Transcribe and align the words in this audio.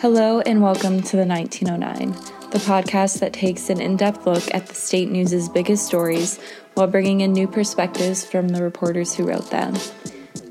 Hello, 0.00 0.40
and 0.40 0.62
welcome 0.62 1.02
to 1.02 1.16
the 1.18 1.26
1909, 1.26 2.12
the 2.52 2.58
podcast 2.60 3.20
that 3.20 3.34
takes 3.34 3.68
an 3.68 3.82
in 3.82 3.98
depth 3.98 4.26
look 4.26 4.54
at 4.54 4.66
the 4.66 4.74
state 4.74 5.10
news's 5.10 5.50
biggest 5.50 5.84
stories 5.84 6.40
while 6.72 6.86
bringing 6.86 7.20
in 7.20 7.34
new 7.34 7.46
perspectives 7.46 8.24
from 8.24 8.48
the 8.48 8.62
reporters 8.62 9.14
who 9.14 9.28
wrote 9.28 9.50
them. 9.50 9.74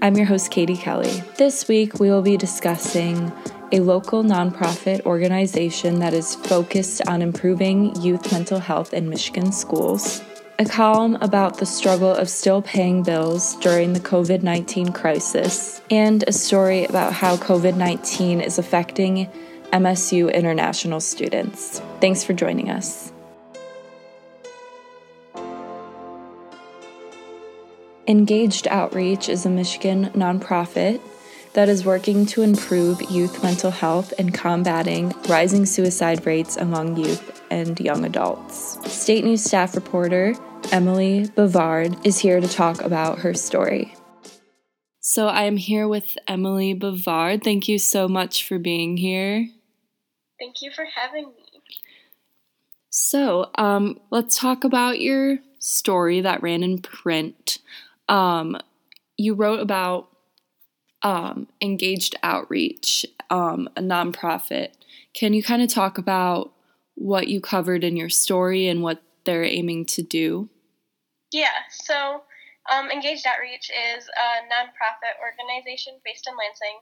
I'm 0.03 0.15
your 0.15 0.27
host, 0.27 0.51
Katie 0.51 0.77
Kelley. 0.77 1.23
This 1.39 1.67
week, 1.67 1.99
we 1.99 2.11
will 2.11 2.21
be 2.21 2.37
discussing 2.37 3.31
a 3.71 3.79
local 3.79 4.23
nonprofit 4.23 5.03
organization 5.07 5.97
that 5.97 6.13
is 6.13 6.35
focused 6.35 7.01
on 7.07 7.23
improving 7.23 7.99
youth 8.03 8.31
mental 8.31 8.59
health 8.59 8.93
in 8.93 9.09
Michigan 9.09 9.51
schools, 9.51 10.21
a 10.59 10.65
column 10.65 11.17
about 11.21 11.57
the 11.57 11.65
struggle 11.65 12.11
of 12.11 12.29
still 12.29 12.61
paying 12.61 13.01
bills 13.01 13.55
during 13.55 13.93
the 13.93 13.99
COVID 14.01 14.43
19 14.43 14.91
crisis, 14.91 15.81
and 15.89 16.25
a 16.27 16.33
story 16.33 16.83
about 16.83 17.13
how 17.13 17.37
COVID 17.37 17.77
19 17.77 18.41
is 18.41 18.59
affecting 18.59 19.29
MSU 19.71 20.33
international 20.33 20.99
students. 20.99 21.81
Thanks 22.01 22.25
for 22.25 22.33
joining 22.33 22.69
us. 22.69 23.13
Engaged 28.05 28.67
Outreach 28.67 29.29
is 29.29 29.45
a 29.45 29.49
Michigan 29.49 30.07
nonprofit 30.07 30.99
that 31.53 31.69
is 31.69 31.85
working 31.85 32.25
to 32.25 32.41
improve 32.41 33.01
youth 33.09 33.41
mental 33.43 33.71
health 33.71 34.13
and 34.19 34.33
combating 34.33 35.13
rising 35.29 35.65
suicide 35.65 36.25
rates 36.25 36.57
among 36.57 36.97
youth 36.97 37.41
and 37.49 37.79
young 37.79 38.03
adults. 38.03 38.77
State 38.91 39.23
News 39.23 39.43
staff 39.43 39.75
reporter 39.75 40.35
Emily 40.71 41.27
Bevard 41.33 42.05
is 42.05 42.19
here 42.19 42.39
to 42.39 42.47
talk 42.47 42.81
about 42.81 43.19
her 43.19 43.33
story. 43.33 43.95
So 44.99 45.27
I 45.27 45.43
am 45.43 45.57
here 45.57 45.87
with 45.87 46.15
Emily 46.27 46.73
Bevard. 46.73 47.43
Thank 47.43 47.67
you 47.67 47.79
so 47.79 48.07
much 48.07 48.47
for 48.47 48.59
being 48.59 48.95
here. 48.95 49.49
Thank 50.39 50.61
you 50.61 50.69
for 50.71 50.85
having 50.85 51.29
me. 51.29 51.61
So, 52.91 53.49
um, 53.55 53.99
let's 54.11 54.37
talk 54.37 54.63
about 54.63 54.99
your 54.99 55.39
story 55.57 56.21
that 56.21 56.43
ran 56.43 56.61
in 56.61 56.81
print. 56.81 57.57
Um, 58.07 58.55
you 59.17 59.33
wrote 59.33 59.61
about 59.61 60.09
um, 61.01 61.47
Engaged 61.61 62.15
Outreach, 62.21 63.07
um, 63.31 63.69
a 63.75 63.81
nonprofit. 63.81 64.69
Can 65.15 65.33
you 65.33 65.41
kind 65.41 65.63
of 65.63 65.69
talk 65.69 65.97
about 65.97 66.51
what 66.93 67.27
you 67.27 67.41
covered 67.41 67.83
in 67.83 67.97
your 67.97 68.09
story 68.09 68.67
and 68.67 68.83
what 68.83 69.01
they're 69.25 69.43
aiming 69.43 69.85
to 69.85 70.03
do? 70.03 70.49
Yeah, 71.31 71.53
so 71.69 72.23
um, 72.69 72.89
Engaged 72.89 73.25
Outreach 73.25 73.69
is 73.69 74.09
a 74.09 74.27
nonprofit 74.49 75.17
organization 75.21 75.93
based 76.03 76.27
in 76.27 76.33
Lansing, 76.37 76.79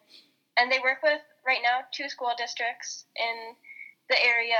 and 0.57 0.71
they 0.71 0.79
work 0.79 1.03
with 1.03 1.21
right 1.45 1.59
now 1.61 1.83
two 1.91 2.09
school 2.09 2.31
districts 2.37 3.05
in 3.15 3.55
the 4.09 4.17
area, 4.23 4.59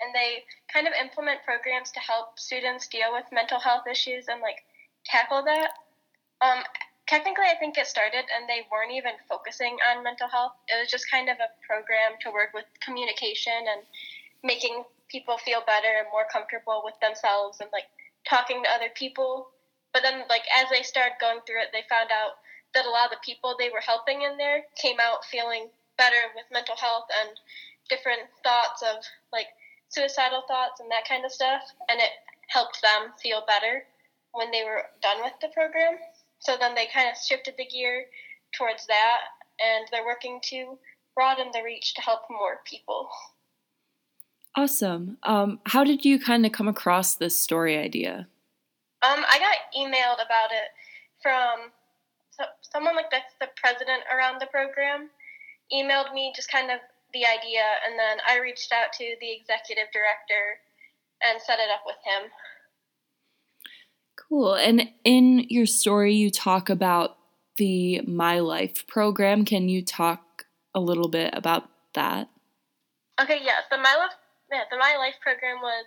and 0.00 0.14
they 0.14 0.44
kind 0.72 0.86
of 0.86 0.92
implement 1.00 1.44
programs 1.44 1.90
to 1.92 2.00
help 2.00 2.38
students 2.38 2.88
deal 2.88 3.12
with 3.12 3.24
mental 3.32 3.58
health 3.58 3.86
issues 3.90 4.26
and 4.28 4.40
like 4.40 4.62
tackle 5.06 5.42
that. 5.44 5.70
Um, 6.42 6.62
technically, 7.06 7.46
I 7.46 7.56
think 7.58 7.78
it 7.78 7.86
started 7.86 8.26
and 8.28 8.48
they 8.48 8.66
weren't 8.70 8.92
even 8.92 9.14
focusing 9.28 9.78
on 9.88 10.02
mental 10.02 10.28
health. 10.28 10.52
It 10.68 10.78
was 10.78 10.90
just 10.90 11.10
kind 11.10 11.30
of 11.30 11.38
a 11.38 11.48
program 11.64 12.18
to 12.22 12.30
work 12.30 12.50
with 12.52 12.66
communication 12.84 13.56
and 13.56 13.82
making 14.42 14.84
people 15.08 15.38
feel 15.38 15.62
better 15.64 16.02
and 16.02 16.10
more 16.10 16.26
comfortable 16.30 16.82
with 16.84 16.98
themselves 17.00 17.58
and 17.60 17.70
like 17.72 17.88
talking 18.28 18.62
to 18.62 18.70
other 18.70 18.90
people. 18.94 19.48
But 19.92 20.02
then, 20.02 20.24
like, 20.28 20.44
as 20.52 20.68
they 20.70 20.82
started 20.82 21.16
going 21.20 21.40
through 21.46 21.62
it, 21.62 21.70
they 21.72 21.84
found 21.88 22.10
out 22.10 22.36
that 22.74 22.84
a 22.84 22.90
lot 22.90 23.06
of 23.06 23.16
the 23.16 23.24
people 23.24 23.56
they 23.56 23.70
were 23.70 23.80
helping 23.80 24.22
in 24.22 24.36
there 24.36 24.64
came 24.76 25.00
out 25.00 25.24
feeling 25.24 25.68
better 25.96 26.28
with 26.34 26.44
mental 26.52 26.76
health 26.76 27.08
and 27.24 27.32
different 27.88 28.20
thoughts 28.44 28.82
of 28.82 29.00
like 29.32 29.46
suicidal 29.88 30.42
thoughts 30.46 30.80
and 30.80 30.90
that 30.90 31.08
kind 31.08 31.24
of 31.24 31.32
stuff. 31.32 31.62
And 31.88 31.98
it 32.00 32.10
helped 32.48 32.82
them 32.82 33.12
feel 33.22 33.44
better 33.46 33.84
when 34.32 34.50
they 34.50 34.64
were 34.64 34.84
done 35.00 35.22
with 35.22 35.32
the 35.40 35.48
program. 35.48 35.96
So 36.38 36.56
then 36.60 36.74
they 36.74 36.86
kind 36.92 37.08
of 37.08 37.16
shifted 37.16 37.54
the 37.56 37.66
gear 37.66 38.04
towards 38.56 38.86
that, 38.86 39.20
and 39.58 39.88
they're 39.90 40.04
working 40.04 40.40
to 40.52 40.78
broaden 41.14 41.48
the 41.52 41.62
reach 41.64 41.94
to 41.94 42.02
help 42.02 42.22
more 42.30 42.60
people. 42.64 43.08
Awesome. 44.56 45.18
Um, 45.22 45.60
how 45.66 45.84
did 45.84 46.04
you 46.04 46.18
kind 46.18 46.46
of 46.46 46.52
come 46.52 46.66
across 46.66 47.14
this 47.14 47.38
story 47.38 47.76
idea? 47.76 48.26
Um, 49.02 49.24
I 49.28 49.38
got 49.38 49.56
emailed 49.76 50.24
about 50.24 50.50
it 50.50 50.72
from 51.22 51.70
so, 52.30 52.44
someone 52.62 52.96
like 52.96 53.10
that's 53.10 53.34
the 53.38 53.48
president 53.56 54.02
around 54.12 54.40
the 54.40 54.46
program. 54.46 55.10
Emailed 55.72 56.14
me 56.14 56.32
just 56.34 56.50
kind 56.50 56.70
of 56.70 56.78
the 57.12 57.24
idea, 57.26 57.62
and 57.86 57.98
then 57.98 58.18
I 58.28 58.38
reached 58.40 58.72
out 58.72 58.92
to 58.94 59.04
the 59.20 59.32
executive 59.32 59.92
director 59.92 60.60
and 61.22 61.40
set 61.40 61.58
it 61.58 61.68
up 61.72 61.82
with 61.86 61.96
him. 62.04 62.30
Cool. 64.28 64.54
And 64.54 64.90
in 65.04 65.46
your 65.48 65.66
story, 65.66 66.14
you 66.14 66.30
talk 66.30 66.68
about 66.68 67.16
the 67.56 68.00
My 68.02 68.40
Life 68.40 68.86
program. 68.86 69.44
Can 69.44 69.68
you 69.68 69.82
talk 69.82 70.46
a 70.74 70.80
little 70.80 71.08
bit 71.08 71.30
about 71.32 71.68
that? 71.94 72.28
Okay, 73.20 73.40
yeah. 73.42 73.60
The 73.70 73.78
My 73.78 73.94
Life, 73.96 74.16
yeah, 74.50 74.64
the 74.70 74.78
My 74.78 74.96
Life 74.96 75.18
program 75.20 75.60
was 75.60 75.86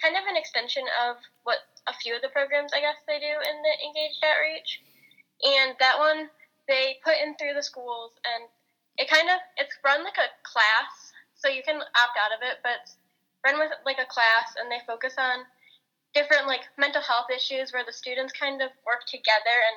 kind 0.00 0.16
of 0.16 0.24
an 0.28 0.36
extension 0.36 0.84
of 1.08 1.16
what 1.44 1.64
a 1.88 1.94
few 1.96 2.14
of 2.16 2.22
the 2.22 2.32
programs 2.32 2.72
I 2.76 2.84
guess 2.84 3.00
they 3.06 3.18
do 3.18 3.32
in 3.32 3.56
the 3.64 3.74
Engaged 3.80 4.20
Outreach, 4.20 4.80
and 5.42 5.76
that 5.80 5.98
one 5.98 6.28
they 6.68 6.98
put 7.04 7.16
in 7.22 7.36
through 7.36 7.54
the 7.54 7.64
schools, 7.64 8.12
and 8.24 8.48
it 8.98 9.08
kind 9.08 9.28
of 9.28 9.40
it's 9.56 9.76
run 9.84 10.04
like 10.04 10.20
a 10.20 10.32
class, 10.44 10.92
so 11.36 11.48
you 11.48 11.62
can 11.64 11.80
opt 11.80 12.16
out 12.20 12.36
of 12.36 12.44
it, 12.44 12.60
but 12.62 12.84
it's 12.84 12.96
run 13.44 13.58
with 13.58 13.72
like 13.84 14.00
a 14.00 14.08
class, 14.08 14.56
and 14.60 14.68
they 14.68 14.84
focus 14.84 15.16
on 15.16 15.46
different 16.16 16.48
like 16.48 16.64
mental 16.80 17.04
health 17.04 17.28
issues 17.28 17.72
where 17.72 17.84
the 17.84 17.92
students 17.92 18.32
kind 18.32 18.64
of 18.64 18.72
work 18.88 19.04
together 19.04 19.52
and 19.52 19.76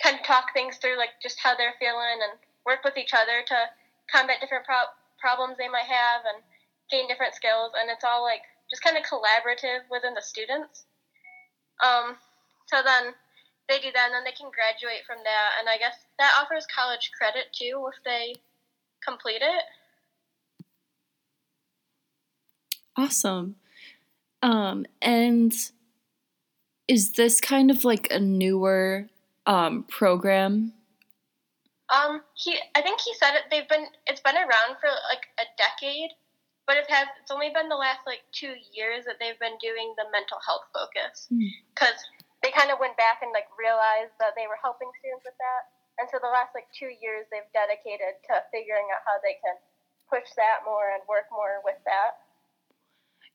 kind 0.00 0.16
of 0.16 0.24
talk 0.24 0.48
things 0.56 0.80
through 0.80 0.96
like 0.96 1.12
just 1.20 1.36
how 1.40 1.52
they're 1.52 1.76
feeling 1.76 2.24
and 2.24 2.40
work 2.64 2.80
with 2.84 2.96
each 2.96 3.12
other 3.12 3.44
to 3.44 3.56
combat 4.08 4.40
different 4.40 4.64
pro- 4.64 4.92
problems 5.20 5.60
they 5.60 5.68
might 5.68 5.84
have 5.84 6.24
and 6.24 6.40
gain 6.90 7.08
different 7.08 7.34
skills 7.34 7.72
and 7.78 7.90
it's 7.90 8.04
all 8.04 8.22
like 8.22 8.42
just 8.70 8.82
kind 8.82 8.96
of 8.96 9.02
collaborative 9.04 9.84
within 9.90 10.14
the 10.14 10.22
students 10.22 10.84
um, 11.84 12.16
so 12.66 12.82
then 12.84 13.14
they 13.68 13.78
do 13.78 13.92
that 13.92 14.06
and 14.06 14.14
then 14.14 14.24
they 14.24 14.36
can 14.36 14.50
graduate 14.50 15.04
from 15.06 15.18
that 15.24 15.58
and 15.58 15.68
i 15.68 15.76
guess 15.76 15.94
that 16.18 16.32
offers 16.40 16.66
college 16.74 17.10
credit 17.16 17.46
too 17.52 17.88
if 17.92 18.02
they 18.04 18.34
complete 19.04 19.42
it 19.42 19.64
awesome 22.96 23.56
um, 24.42 24.86
and 25.02 25.52
is 26.86 27.12
this 27.12 27.40
kind 27.40 27.70
of 27.70 27.84
like 27.84 28.08
a 28.10 28.18
newer 28.18 29.08
um, 29.46 29.84
program? 29.84 30.72
Um, 31.94 32.22
he, 32.34 32.56
I 32.74 32.82
think 32.82 33.00
he 33.00 33.14
said 33.14 33.34
it. 33.34 33.42
They've 33.50 33.68
been, 33.68 33.86
it's 34.06 34.20
been 34.20 34.36
around 34.36 34.76
for 34.80 34.88
like 35.10 35.26
a 35.38 35.44
decade, 35.56 36.10
but 36.68 36.76
it 36.76 36.84
has. 36.92 37.08
It's 37.16 37.32
only 37.32 37.48
been 37.48 37.72
the 37.72 37.80
last 37.80 38.04
like 38.04 38.20
two 38.30 38.52
years 38.76 39.08
that 39.08 39.16
they've 39.16 39.40
been 39.40 39.56
doing 39.56 39.96
the 39.96 40.04
mental 40.12 40.36
health 40.44 40.68
focus 40.76 41.24
because 41.72 41.96
mm. 41.96 42.20
they 42.44 42.52
kind 42.52 42.68
of 42.68 42.76
went 42.76 43.00
back 43.00 43.24
and 43.24 43.32
like 43.32 43.48
realized 43.56 44.12
that 44.20 44.36
they 44.36 44.44
were 44.44 44.60
helping 44.60 44.92
students 45.00 45.24
with 45.24 45.34
that, 45.40 45.72
and 45.96 46.06
so 46.12 46.20
the 46.20 46.28
last 46.28 46.52
like 46.52 46.68
two 46.76 46.92
years 47.00 47.24
they've 47.32 47.48
dedicated 47.56 48.20
to 48.28 48.44
figuring 48.52 48.84
out 48.92 49.00
how 49.08 49.16
they 49.24 49.40
can 49.40 49.56
push 50.12 50.28
that 50.36 50.68
more 50.68 50.92
and 50.92 51.00
work 51.08 51.32
more 51.32 51.64
with 51.64 51.80
that. 51.88 52.20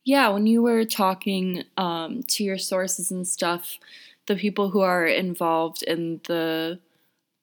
Yeah, 0.05 0.29
when 0.29 0.45
you 0.45 0.61
were 0.61 0.85
talking 0.85 1.65
um, 1.77 2.21
to 2.37 2.43
your 2.43 2.61
sources 2.61 3.09
and 3.09 3.27
stuff, 3.27 3.79
the 4.27 4.35
people 4.35 4.69
who 4.69 4.81
are 4.81 5.05
involved 5.05 5.81
in 5.81 6.21
the 6.27 6.79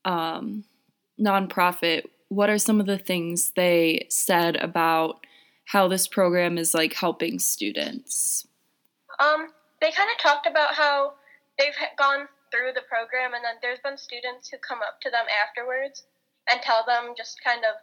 um, 0.04 0.64
nonprofit, 1.19 2.04
what 2.28 2.50
are 2.50 2.58
some 2.58 2.78
of 2.78 2.87
the 2.87 2.98
things 2.98 3.52
they 3.56 4.06
said 4.08 4.56
about 4.56 5.25
how 5.72 5.88
this 5.88 6.06
program 6.06 6.58
is 6.58 6.75
like 6.75 6.94
helping 6.94 7.38
students? 7.38 8.46
Um, 9.19 9.52
they 9.81 9.93
kind 9.93 10.11
of 10.11 10.19
talked 10.19 10.46
about 10.46 10.75
how 10.75 11.14
they've 11.58 11.76
gone 11.99 12.26
through 12.50 12.75
the 12.75 12.87
program, 12.88 13.34
and 13.34 13.44
then 13.44 13.62
there's 13.62 13.78
been 13.81 13.96
students 13.96 14.49
who 14.49 14.58
come 14.58 14.81
up 14.82 15.00
to 15.02 15.11
them 15.11 15.26
afterwards 15.31 16.05
and 16.50 16.61
tell 16.62 16.84
them 16.87 17.14
just 17.17 17.38
kind 17.44 17.62
of 17.62 17.78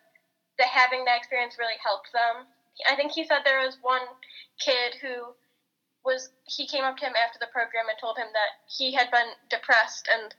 that 0.58 0.68
having 0.68 1.06
that 1.06 1.18
experience 1.18 1.56
really 1.60 1.78
helped 1.84 2.12
them 2.12 2.50
I 2.86 2.96
think 2.96 3.12
he 3.12 3.26
said 3.26 3.42
there 3.42 3.66
was 3.66 3.80
one 3.82 4.06
kid 4.60 4.94
who 5.02 5.34
was 6.06 6.30
he 6.46 6.68
came 6.68 6.84
up 6.84 6.98
to 6.98 7.06
him 7.06 7.18
after 7.18 7.40
the 7.40 7.50
program 7.50 7.90
and 7.90 7.98
told 7.98 8.18
him 8.18 8.30
that 8.34 8.62
he 8.70 8.94
had 8.94 9.10
been 9.10 9.34
depressed 9.50 10.06
and 10.12 10.36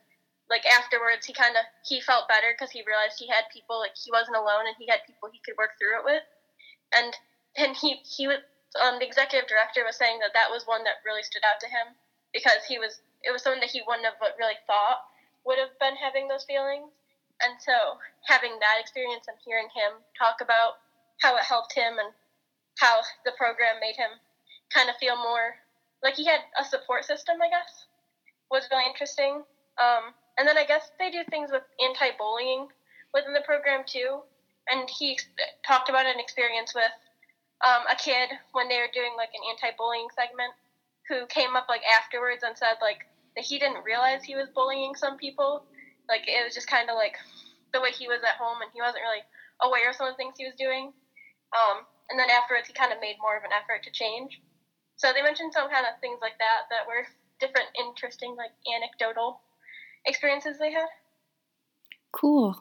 like 0.47 0.65
afterwards 0.65 1.27
he 1.27 1.35
kind 1.35 1.57
of 1.59 1.67
he 1.83 2.01
felt 2.01 2.31
better 2.31 2.55
because 2.55 2.71
he 2.71 2.87
realized 2.87 3.19
he 3.19 3.27
had 3.27 3.51
people 3.53 3.81
like 3.81 3.99
he 3.99 4.15
wasn't 4.15 4.37
alone 4.37 4.71
and 4.71 4.79
he 4.79 4.87
had 4.87 5.03
people 5.05 5.29
he 5.33 5.43
could 5.43 5.59
work 5.59 5.75
through 5.77 5.99
it 5.99 6.07
with 6.07 6.23
and 6.95 7.13
and 7.59 7.77
he 7.77 8.01
he 8.07 8.27
was 8.27 8.39
um, 8.79 8.99
the 8.99 9.07
executive 9.07 9.49
director 9.49 9.83
was 9.85 9.97
saying 9.97 10.21
that 10.21 10.33
that 10.35 10.51
was 10.51 10.65
one 10.65 10.85
that 10.85 11.03
really 11.05 11.23
stood 11.23 11.43
out 11.43 11.59
to 11.61 11.69
him 11.69 11.95
because 12.33 12.63
he 12.67 12.79
was 12.79 13.03
it 13.27 13.33
was 13.35 13.43
someone 13.43 13.61
that 13.61 13.75
he 13.75 13.83
wouldn't 13.87 14.07
have 14.07 14.21
really 14.39 14.59
thought 14.67 15.05
would 15.45 15.59
have 15.59 15.75
been 15.83 15.97
having 15.97 16.29
those 16.29 16.45
feelings 16.45 16.93
and 17.43 17.55
so 17.59 17.99
having 18.27 18.59
that 18.59 18.79
experience 18.81 19.27
and 19.27 19.39
hearing 19.45 19.71
him 19.75 20.03
talk 20.19 20.41
about 20.43 20.83
how 21.23 21.37
it 21.37 21.43
helped 21.43 21.75
him 21.75 21.99
and 21.99 22.11
how 22.79 23.03
the 23.25 23.35
program 23.39 23.79
made 23.81 23.97
him 23.97 24.19
kind 24.71 24.91
of 24.91 24.97
feel 24.97 25.17
more 25.17 25.59
like 26.03 26.15
he 26.15 26.27
had 26.27 26.41
a 26.59 26.65
support 26.65 27.05
system, 27.05 27.37
I 27.43 27.49
guess, 27.49 27.87
was 28.51 28.69
really 28.71 28.87
interesting. 28.87 29.43
Um, 29.79 30.15
and 30.39 30.47
then 30.47 30.59
I 30.59 30.65
guess 30.65 30.91
they 30.99 31.11
do 31.11 31.23
things 31.31 31.51
with 31.51 31.63
anti 31.83 32.15
bullying 32.17 32.69
within 33.13 33.33
the 33.33 33.43
program 33.43 33.83
too. 33.87 34.21
And 34.71 34.89
he 34.89 35.19
talked 35.67 35.89
about 35.89 36.07
an 36.07 36.21
experience 36.21 36.75
with 36.75 36.93
um, 37.65 37.83
a 37.91 37.97
kid 37.97 38.31
when 38.53 38.69
they 38.69 38.79
were 38.79 38.93
doing 38.93 39.13
like 39.17 39.31
an 39.35 39.43
anti 39.51 39.75
bullying 39.77 40.09
segment 40.15 40.55
who 41.09 41.27
came 41.27 41.57
up 41.57 41.67
like 41.69 41.83
afterwards 41.85 42.45
and 42.45 42.57
said 42.57 42.79
like 42.81 43.09
that 43.35 43.45
he 43.45 43.59
didn't 43.59 43.85
realize 43.85 44.23
he 44.23 44.37
was 44.37 44.49
bullying 44.55 44.95
some 44.95 45.17
people. 45.17 45.65
Like 46.09 46.29
it 46.29 46.45
was 46.45 46.55
just 46.55 46.71
kind 46.71 46.89
of 46.89 46.97
like 46.97 47.17
the 47.73 47.81
way 47.81 47.91
he 47.91 48.09
was 48.09 48.23
at 48.23 48.39
home 48.39 48.63
and 48.63 48.71
he 48.73 48.81
wasn't 48.81 49.03
really 49.03 49.25
aware 49.61 49.91
of 49.91 49.97
some 49.97 50.07
of 50.07 50.15
the 50.15 50.21
things 50.21 50.39
he 50.39 50.47
was 50.47 50.57
doing. 50.57 50.93
Um, 51.53 51.85
and 52.11 52.19
then 52.19 52.31
afterwards, 52.31 52.69
he 52.69 52.75
kind 52.75 52.93
of 52.93 53.01
made 53.01 53.21
more 53.21 53.37
of 53.37 53.45
an 53.45 53.53
effort 53.53 53.85
to 53.85 53.93
change. 53.93 54.41
So 54.97 55.13
they 55.13 55.23
mentioned 55.23 55.53
some 55.53 55.71
kind 55.71 55.87
of 55.87 56.01
things 56.01 56.19
like 56.21 56.39
that 56.39 56.69
that 56.71 56.87
were 56.87 57.07
different, 57.39 57.69
interesting, 57.79 58.35
like 58.37 58.51
anecdotal 58.67 59.41
experiences 60.07 60.59
they 60.59 60.73
had. 60.73 60.89
Cool. 62.13 62.57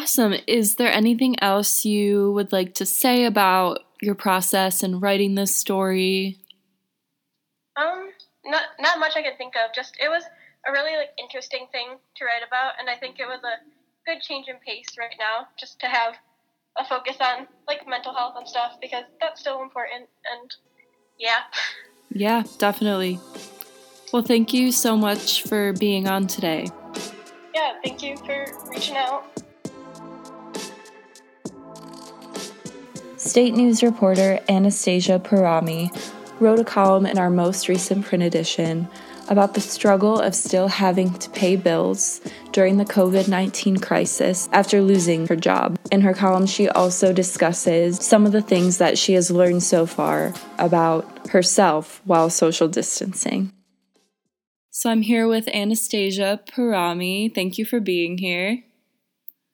Awesome. 0.00 0.34
Is 0.46 0.76
there 0.76 0.90
anything 0.90 1.36
else 1.42 1.84
you 1.84 2.32
would 2.32 2.52
like 2.52 2.72
to 2.76 2.86
say 2.86 3.26
about 3.26 3.80
your 4.00 4.14
process 4.14 4.82
in 4.82 4.98
writing 4.98 5.34
this 5.34 5.54
story? 5.54 6.38
Um, 7.76 8.08
not 8.46 8.62
not 8.78 8.98
much 8.98 9.12
I 9.14 9.22
can 9.22 9.36
think 9.36 9.54
of. 9.56 9.74
Just 9.74 9.98
it 10.00 10.08
was 10.08 10.24
a 10.66 10.72
really 10.72 10.96
like 10.96 11.10
interesting 11.22 11.66
thing 11.70 11.98
to 12.16 12.24
write 12.24 12.46
about, 12.46 12.72
and 12.80 12.88
I 12.88 12.96
think 12.96 13.18
it 13.18 13.26
was 13.26 13.40
a 13.44 13.60
good 14.10 14.22
change 14.22 14.48
in 14.48 14.56
pace 14.66 14.96
right 14.98 15.14
now, 15.18 15.48
just 15.58 15.78
to 15.80 15.86
have 15.86 16.14
a 16.78 16.84
focus 16.86 17.16
on 17.20 17.46
like 17.68 17.86
mental 17.86 18.14
health 18.14 18.36
and 18.38 18.48
stuff 18.48 18.78
because 18.80 19.04
that's 19.20 19.40
still 19.40 19.62
important. 19.62 20.08
And 20.32 20.50
yeah. 21.18 21.42
Yeah, 22.12 22.44
definitely. 22.56 23.20
Well, 24.14 24.22
thank 24.22 24.54
you 24.54 24.72
so 24.72 24.96
much 24.96 25.42
for 25.42 25.74
being 25.74 26.08
on 26.08 26.26
today. 26.26 26.70
Yeah, 27.54 27.74
thank 27.84 28.02
you 28.02 28.16
for 28.16 28.46
reaching 28.70 28.96
out. 28.96 29.39
State 33.30 33.54
News 33.54 33.84
reporter 33.84 34.40
Anastasia 34.48 35.20
Pirrami 35.20 35.96
wrote 36.40 36.58
a 36.58 36.64
column 36.64 37.06
in 37.06 37.16
our 37.16 37.30
most 37.30 37.68
recent 37.68 38.04
print 38.04 38.24
edition 38.24 38.88
about 39.28 39.54
the 39.54 39.60
struggle 39.60 40.18
of 40.18 40.34
still 40.34 40.66
having 40.66 41.14
to 41.14 41.30
pay 41.30 41.54
bills 41.54 42.20
during 42.50 42.76
the 42.76 42.84
COVID 42.84 43.28
19 43.28 43.76
crisis 43.76 44.48
after 44.50 44.82
losing 44.82 45.28
her 45.28 45.36
job. 45.36 45.78
In 45.92 46.00
her 46.00 46.12
column, 46.12 46.44
she 46.44 46.68
also 46.70 47.12
discusses 47.12 48.04
some 48.04 48.26
of 48.26 48.32
the 48.32 48.42
things 48.42 48.78
that 48.78 48.98
she 48.98 49.12
has 49.12 49.30
learned 49.30 49.62
so 49.62 49.86
far 49.86 50.34
about 50.58 51.28
herself 51.28 52.02
while 52.04 52.30
social 52.30 52.66
distancing. 52.66 53.52
So 54.70 54.90
I'm 54.90 55.02
here 55.02 55.28
with 55.28 55.46
Anastasia 55.54 56.40
Pirrami. 56.50 57.32
Thank 57.32 57.58
you 57.58 57.64
for 57.64 57.78
being 57.78 58.18
here. 58.18 58.64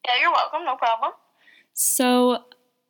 Yeah, 0.03 0.13
you're 0.19 0.31
welcome. 0.31 0.65
No 0.65 0.77
problem. 0.77 1.11
So, 1.73 2.43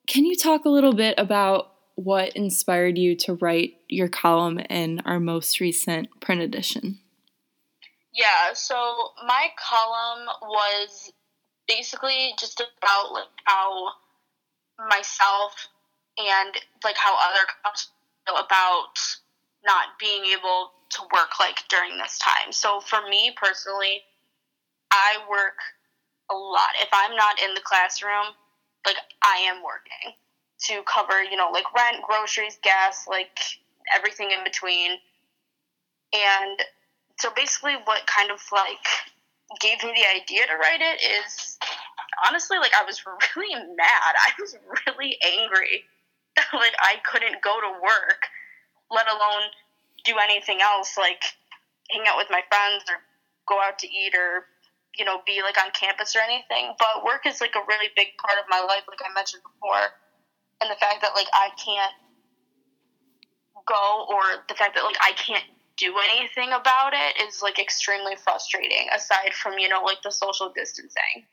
can 0.07 0.25
you 0.25 0.35
talk 0.35 0.65
a 0.65 0.69
little 0.69 0.93
bit 0.93 1.15
about 1.17 1.73
what 1.95 2.35
inspired 2.35 2.97
you 2.97 3.15
to 3.15 3.33
write 3.33 3.73
your 3.89 4.07
column 4.07 4.59
in 4.59 5.01
our 5.05 5.19
most 5.19 5.59
recent 5.59 6.09
print 6.21 6.41
edition? 6.41 6.99
Yeah, 8.13 8.53
so 8.53 9.09
my 9.27 9.49
column 9.59 10.27
was 10.41 11.11
basically 11.67 12.33
just 12.39 12.61
about 12.61 13.13
like 13.13 13.27
how 13.43 13.89
myself 14.89 15.67
and 16.17 16.55
like 16.83 16.97
how 16.97 17.15
other 17.15 17.45
cops 17.63 17.89
feel 18.25 18.37
about 18.37 18.93
not 19.65 19.99
being 19.99 20.23
able 20.25 20.71
to 20.89 21.01
work 21.13 21.39
like 21.39 21.57
during 21.69 21.97
this 21.97 22.17
time. 22.19 22.51
So 22.51 22.79
for 22.79 22.99
me 23.09 23.33
personally, 23.35 24.01
I 24.91 25.17
work 25.29 25.57
a 26.31 26.35
lot. 26.35 26.69
If 26.81 26.89
I'm 26.93 27.15
not 27.15 27.41
in 27.41 27.53
the 27.53 27.61
classroom, 27.61 28.33
like 28.85 28.97
I 29.23 29.37
am 29.49 29.63
working 29.63 30.15
to 30.67 30.81
cover, 30.83 31.23
you 31.23 31.37
know, 31.37 31.49
like 31.51 31.65
rent, 31.73 32.03
groceries, 32.03 32.57
gas, 32.63 33.05
like 33.07 33.37
everything 33.95 34.31
in 34.31 34.43
between. 34.43 34.91
And 36.13 36.59
so 37.19 37.29
basically, 37.35 37.75
what 37.85 38.07
kind 38.07 38.31
of 38.31 38.39
like 38.51 38.85
gave 39.59 39.83
me 39.83 39.93
the 39.95 40.21
idea 40.21 40.45
to 40.47 40.55
write 40.55 40.81
it 40.81 41.01
is 41.01 41.57
honestly, 42.25 42.57
like, 42.57 42.73
I 42.73 42.85
was 42.85 43.03
really 43.35 43.55
mad. 43.55 44.13
I 44.15 44.31
was 44.39 44.55
really 44.87 45.17
angry 45.23 45.83
that 46.35 46.47
like 46.53 46.75
I 46.79 46.95
couldn't 47.03 47.41
go 47.41 47.59
to 47.59 47.81
work, 47.81 48.27
let 48.91 49.07
alone 49.07 49.49
do 50.05 50.15
anything 50.21 50.61
else, 50.61 50.97
like 50.97 51.23
hang 51.91 52.03
out 52.07 52.17
with 52.17 52.27
my 52.29 52.41
friends 52.49 52.83
or 52.89 52.97
go 53.47 53.61
out 53.61 53.79
to 53.79 53.87
eat 53.87 54.13
or 54.15 54.45
you 54.97 55.05
know 55.05 55.21
be 55.25 55.41
like 55.41 55.57
on 55.57 55.71
campus 55.71 56.15
or 56.15 56.19
anything. 56.19 56.73
But 56.77 57.05
work 57.05 57.25
is 57.25 57.41
like 57.41 57.55
a 57.55 57.63
really 57.67 57.89
big 57.95 58.17
part 58.17 58.37
of 58.39 58.45
my 58.49 58.59
life, 58.59 58.83
like 58.89 58.99
I 59.05 59.13
mentioned 59.13 59.43
before 59.43 59.93
and 60.61 60.69
the 60.69 60.75
fact 60.75 61.01
that 61.01 61.13
like 61.15 61.27
I 61.33 61.49
can't 61.63 61.93
go 63.67 64.05
or 64.09 64.21
the 64.47 64.55
fact 64.55 64.75
that 64.75 64.83
like 64.83 64.97
I 65.01 65.11
can't 65.13 65.43
do 65.77 65.93
anything 66.09 66.49
about 66.49 66.93
it 66.93 67.21
is 67.27 67.41
like 67.41 67.59
extremely 67.59 68.15
frustrating 68.15 68.87
aside 68.95 69.33
from 69.33 69.59
you 69.59 69.69
know 69.69 69.83
like 69.83 70.01
the 70.03 70.11
social 70.11 70.51
distancing 70.55 71.25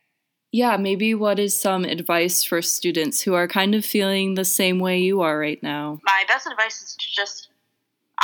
yeah 0.53 0.77
maybe 0.77 1.15
what 1.15 1.39
is 1.39 1.59
some 1.59 1.85
advice 1.85 2.45
for 2.45 2.61
students 2.61 3.23
who 3.23 3.35
are 3.35 3.49
kind 3.49 3.75
of 3.75 3.85
feeling 3.85 4.35
the 4.35 4.45
same 4.45 4.79
way 4.79 4.99
you 4.99 5.23
are 5.23 5.39
right 5.39 5.63
now 5.63 5.99
my 6.05 6.25
best 6.29 6.47
advice 6.47 6.83
is 6.83 6.97
to 6.97 7.07
just 7.11 7.49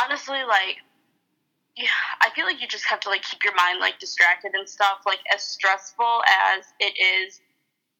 honestly 0.03 0.43
like 0.47 0.77
yeah, 1.81 1.89
I 2.21 2.29
feel 2.37 2.45
like 2.45 2.61
you 2.61 2.69
just 2.69 2.85
have 2.85 3.01
to 3.01 3.09
like 3.09 3.23
keep 3.23 3.43
your 3.43 3.57
mind 3.57 3.81
like 3.81 3.99
distracted 3.99 4.53
and 4.53 4.69
stuff. 4.69 5.01
Like 5.07 5.21
as 5.33 5.43
stressful 5.43 6.21
as 6.29 6.69
it 6.79 6.93
is 7.01 7.41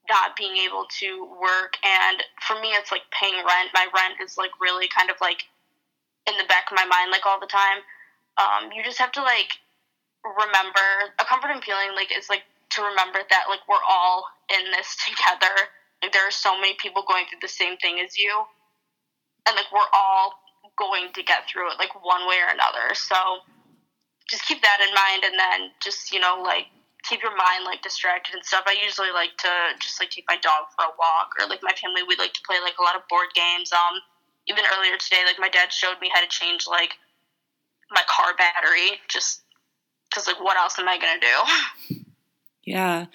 not 0.09 0.37
being 0.37 0.57
able 0.61 0.85
to 1.01 1.25
work. 1.41 1.81
And 1.81 2.21
for 2.45 2.61
me 2.61 2.77
it's 2.77 2.93
like 2.93 3.09
paying 3.09 3.41
rent. 3.41 3.73
My 3.73 3.89
rent 3.97 4.21
is 4.21 4.37
like 4.37 4.53
really 4.61 4.87
kind 4.93 5.09
of 5.09 5.17
like 5.21 5.49
in 6.29 6.37
the 6.37 6.45
back 6.45 6.69
of 6.69 6.77
my 6.77 6.85
mind 6.85 7.11
like 7.11 7.25
all 7.25 7.41
the 7.41 7.49
time. 7.49 7.81
Um, 8.37 8.69
you 8.77 8.85
just 8.85 8.99
have 8.99 9.13
to 9.17 9.23
like 9.23 9.57
remember 10.21 11.17
a 11.17 11.25
comforting 11.25 11.65
feeling 11.65 11.97
like 11.97 12.13
is 12.13 12.29
like 12.29 12.45
to 12.77 12.85
remember 12.85 13.25
that 13.25 13.49
like 13.49 13.65
we're 13.65 13.87
all 13.89 14.29
in 14.53 14.71
this 14.77 14.93
together. 15.09 15.73
Like 16.05 16.13
there 16.13 16.29
are 16.29 16.37
so 16.37 16.53
many 16.61 16.77
people 16.77 17.05
going 17.09 17.25
through 17.33 17.41
the 17.41 17.49
same 17.49 17.81
thing 17.81 17.97
as 18.05 18.19
you. 18.19 18.45
And 19.49 19.57
like 19.57 19.73
we're 19.73 19.89
all 19.97 20.37
going 20.77 21.13
to 21.17 21.23
get 21.23 21.49
through 21.49 21.73
it 21.73 21.81
like 21.81 21.97
one 22.05 22.29
way 22.29 22.37
or 22.45 22.53
another. 22.53 22.93
So 22.93 23.17
just 24.31 24.47
keep 24.47 24.63
that 24.63 24.79
in 24.81 24.95
mind 24.95 25.25
and 25.27 25.35
then 25.35 25.71
just 25.83 26.15
you 26.15 26.21
know 26.21 26.41
like 26.43 26.67
keep 27.03 27.23
your 27.23 27.35
mind 27.35 27.65
like 27.65 27.83
distracted 27.83 28.35
and 28.35 28.45
stuff. 28.45 28.65
I 28.67 28.77
usually 28.85 29.11
like 29.11 29.35
to 29.39 29.53
just 29.81 29.99
like 29.99 30.11
take 30.11 30.25
my 30.29 30.37
dog 30.37 30.71
for 30.77 30.85
a 30.85 30.95
walk 30.99 31.35
or 31.41 31.49
like 31.49 31.61
my 31.63 31.73
family 31.73 32.03
we 32.07 32.15
like 32.17 32.33
to 32.35 32.45
play 32.47 32.61
like 32.63 32.79
a 32.79 32.83
lot 32.83 32.95
of 32.95 33.03
board 33.09 33.35
games. 33.35 33.73
Um 33.73 33.99
even 34.47 34.65
earlier 34.79 34.97
today 34.97 35.27
like 35.27 35.39
my 35.39 35.49
dad 35.51 35.73
showed 35.73 36.01
me 36.01 36.11
how 36.13 36.21
to 36.21 36.29
change 36.29 36.67
like 36.71 36.95
my 37.91 38.03
car 38.09 38.33
battery 38.39 39.01
just 39.09 39.43
cuz 40.15 40.27
like 40.27 40.41
what 40.41 40.57
else 40.57 40.79
am 40.79 40.89
I 40.89 40.99
going 40.99 41.21
to 41.21 41.27
do? 41.27 41.37
Yeah. 42.63 43.07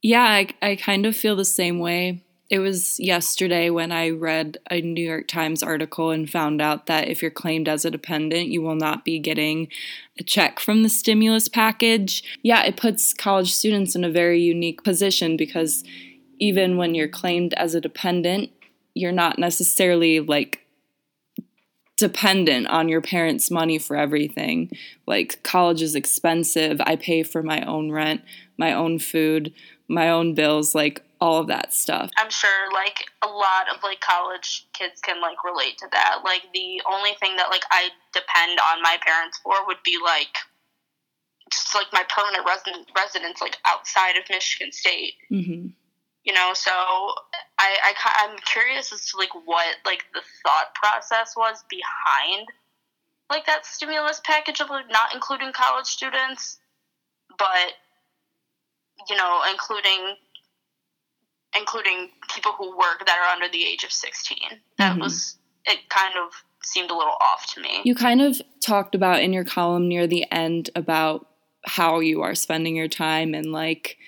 Yeah, 0.00 0.22
I 0.22 0.48
I 0.62 0.76
kind 0.76 1.04
of 1.04 1.14
feel 1.14 1.36
the 1.36 1.44
same 1.44 1.80
way 1.80 2.22
it 2.50 2.58
was 2.58 2.98
yesterday 2.98 3.70
when 3.70 3.92
I 3.92 4.10
read 4.10 4.58
a 4.68 4.80
New 4.80 5.04
York 5.04 5.28
Times 5.28 5.62
article 5.62 6.10
and 6.10 6.28
found 6.28 6.60
out 6.60 6.86
that 6.86 7.06
if 7.06 7.22
you're 7.22 7.30
claimed 7.30 7.68
as 7.68 7.84
a 7.84 7.92
dependent, 7.92 8.48
you 8.48 8.60
will 8.60 8.74
not 8.74 9.04
be 9.04 9.20
getting 9.20 9.68
a 10.18 10.24
check 10.24 10.58
from 10.58 10.82
the 10.82 10.88
stimulus 10.88 11.48
package. 11.48 12.24
Yeah, 12.42 12.64
it 12.64 12.76
puts 12.76 13.14
college 13.14 13.54
students 13.54 13.94
in 13.94 14.02
a 14.02 14.10
very 14.10 14.40
unique 14.40 14.82
position 14.82 15.36
because 15.36 15.84
even 16.40 16.76
when 16.76 16.96
you're 16.96 17.08
claimed 17.08 17.54
as 17.54 17.76
a 17.76 17.80
dependent, 17.80 18.50
you're 18.94 19.12
not 19.12 19.38
necessarily 19.38 20.18
like 20.18 20.66
dependent 21.96 22.66
on 22.66 22.88
your 22.88 23.00
parents' 23.00 23.50
money 23.50 23.78
for 23.78 23.94
everything. 23.94 24.72
Like, 25.06 25.40
college 25.44 25.82
is 25.82 25.94
expensive. 25.94 26.80
I 26.84 26.96
pay 26.96 27.22
for 27.22 27.44
my 27.44 27.60
own 27.62 27.92
rent, 27.92 28.22
my 28.56 28.72
own 28.72 28.98
food, 28.98 29.52
my 29.86 30.08
own 30.10 30.34
bills. 30.34 30.74
Like, 30.74 31.04
all 31.20 31.38
of 31.38 31.48
that 31.48 31.72
stuff. 31.72 32.10
I'm 32.16 32.30
sure 32.30 32.72
like 32.72 33.06
a 33.22 33.28
lot 33.28 33.68
of 33.74 33.82
like 33.82 34.00
college 34.00 34.66
kids 34.72 35.00
can 35.00 35.20
like 35.20 35.44
relate 35.44 35.76
to 35.78 35.86
that. 35.92 36.20
Like 36.24 36.42
the 36.54 36.80
only 36.90 37.12
thing 37.20 37.36
that 37.36 37.50
like 37.50 37.64
I 37.70 37.90
depend 38.12 38.58
on 38.72 38.82
my 38.82 38.96
parents 39.04 39.38
for 39.42 39.54
would 39.66 39.82
be 39.84 39.98
like 40.02 40.34
just 41.52 41.74
like 41.74 41.86
my 41.92 42.04
permanent 42.08 42.46
resident 42.46 42.88
residence 42.96 43.40
like 43.40 43.58
outside 43.66 44.16
of 44.16 44.24
Michigan 44.30 44.72
State. 44.72 45.14
Mm-hmm. 45.30 45.68
You 46.24 46.34
know, 46.34 46.52
so 46.54 46.70
I, 46.70 47.78
I 47.84 47.94
I'm 48.24 48.36
curious 48.44 48.92
as 48.92 49.06
to 49.10 49.18
like 49.18 49.34
what 49.44 49.76
like 49.84 50.04
the 50.14 50.22
thought 50.42 50.74
process 50.74 51.34
was 51.36 51.64
behind 51.68 52.46
like 53.30 53.46
that 53.46 53.64
stimulus 53.64 54.20
package 54.24 54.60
of 54.60 54.70
like 54.70 54.90
not 54.90 55.14
including 55.14 55.52
college 55.52 55.86
students, 55.86 56.58
but 57.38 57.72
you 59.08 59.16
know, 59.16 59.42
including 59.50 60.16
including 61.70 62.10
people 62.34 62.52
who 62.52 62.76
work 62.76 63.04
that 63.06 63.18
are 63.18 63.32
under 63.34 63.48
the 63.48 63.64
age 63.64 63.84
of 63.84 63.92
16. 63.92 64.38
That 64.78 64.92
mm-hmm. 64.92 65.00
was, 65.00 65.36
it 65.66 65.88
kind 65.88 66.14
of 66.16 66.32
seemed 66.62 66.90
a 66.90 66.96
little 66.96 67.16
off 67.20 67.52
to 67.54 67.60
me. 67.60 67.80
You 67.84 67.94
kind 67.94 68.20
of 68.20 68.40
talked 68.60 68.94
about 68.94 69.22
in 69.22 69.32
your 69.32 69.44
column 69.44 69.88
near 69.88 70.06
the 70.06 70.30
end 70.30 70.70
about 70.74 71.26
how 71.64 72.00
you 72.00 72.22
are 72.22 72.34
spending 72.34 72.76
your 72.76 72.88
time 72.88 73.34
and 73.34 73.52
like 73.52 73.98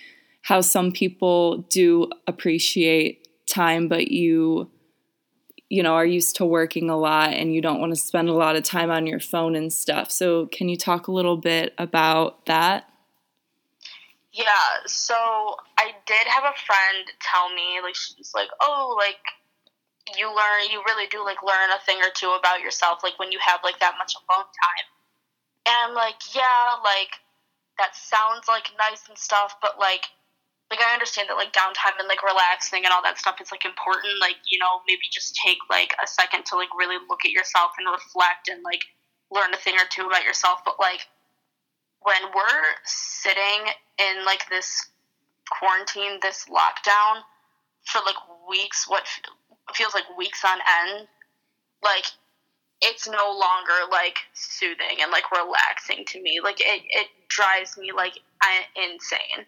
how 0.43 0.61
some 0.61 0.93
people 0.93 1.59
do 1.71 2.11
appreciate 2.27 3.29
time, 3.49 3.89
but 3.89 4.09
you 4.09 4.71
you 5.69 5.83
know 5.83 5.95
are 5.95 6.07
used 6.07 6.37
to 6.37 6.45
working 6.45 6.91
a 6.91 6.99
lot 6.99 7.33
and 7.33 7.55
you 7.55 7.63
don't 7.63 7.81
want 7.81 7.95
to 7.95 8.01
spend 8.01 8.29
a 8.29 8.35
lot 8.35 8.57
of 8.57 8.63
time 8.63 8.91
on 8.91 9.07
your 9.07 9.21
phone 9.21 9.55
and 9.55 9.73
stuff. 9.73 10.11
So 10.11 10.47
can 10.47 10.69
you 10.69 10.77
talk 10.77 11.09
a 11.09 11.13
little 11.13 11.37
bit 11.37 11.75
about 11.79 12.47
that? 12.47 12.92
Yeah, 14.33 14.87
so 14.87 15.57
I 15.79 15.93
did 16.07 16.27
have 16.27 16.45
a 16.45 16.57
friend 16.65 17.05
tell 17.21 17.53
me 17.55 17.81
like 17.83 17.95
she's 17.95 18.33
like, 18.35 18.49
"Oh, 18.61 18.97
like 18.97 19.21
you 20.17 20.29
learn 20.29 20.71
you 20.71 20.83
really 20.87 21.07
do 21.09 21.25
like 21.25 21.43
learn 21.43 21.71
a 21.71 21.81
thing 21.85 21.99
or 22.03 22.11
two 22.15 22.31
about 22.31 22.61
yourself 22.61 23.05
like 23.05 23.19
when 23.19 23.31
you 23.31 23.39
have 23.45 23.61
like 23.63 23.79
that 23.81 23.95
much 23.99 24.15
alone 24.17 24.47
time." 24.49 24.87
And 25.69 25.77
I'm 25.85 25.95
like, 25.95 26.17
"Yeah, 26.35 26.81
like 26.83 27.21
that 27.79 27.95
sounds 27.95 28.49
like 28.49 28.73
nice 28.79 29.09
and 29.09 29.19
stuff, 29.19 29.57
but 29.61 29.79
like 29.79 30.09
like 30.73 30.81
I 30.81 30.95
understand 30.95 31.29
that 31.29 31.37
like 31.37 31.53
downtime 31.53 32.01
and 32.01 32.09
like 32.09 32.25
relaxing 32.25 32.89
and 32.89 32.93
all 32.97 33.03
that 33.05 33.19
stuff 33.19 33.37
is 33.45 33.53
like 33.53 33.67
important. 33.67 34.17
Like, 34.25 34.41
you 34.49 34.59
know, 34.59 34.81
maybe 34.89 35.05
just 35.13 35.37
take 35.37 35.59
like 35.69 35.93
a 36.03 36.07
second 36.09 36.47
to 36.47 36.57
like 36.57 36.73
really 36.73 36.97
look 37.13 37.27
at 37.27 37.31
yourself 37.31 37.73
and 37.77 37.85
reflect 37.93 38.49
and 38.49 38.65
like 38.65 38.81
learn 39.31 39.53
a 39.53 39.61
thing 39.61 39.77
or 39.77 39.85
two 39.93 40.09
about 40.09 40.25
yourself. 40.25 40.65
But 40.65 40.81
like 40.81 41.05
when 42.01 42.25
we're 42.35 42.65
sitting 42.89 43.69
in 44.11 44.25
like 44.25 44.49
this 44.51 44.89
quarantine, 45.51 46.19
this 46.23 46.47
lockdown 46.47 47.23
for 47.85 48.01
like 48.05 48.17
weeks, 48.49 48.89
what 48.89 49.05
feels 49.75 49.95
like 49.95 50.05
weeks 50.17 50.45
on 50.45 50.59
end, 50.87 51.09
like 51.83 52.07
it's 52.81 53.09
no 53.09 53.39
longer 53.39 53.91
like 53.91 54.19
soothing 54.35 54.99
and 55.01 55.13
like 55.13 55.31
relaxing 55.31 56.05
to 56.07 56.21
me. 56.21 56.41
Like 56.43 56.61
it, 56.61 56.83
it 56.89 57.09
drives 57.29 57.77
me 57.79 57.93
like 57.95 58.19
insane. 58.77 59.47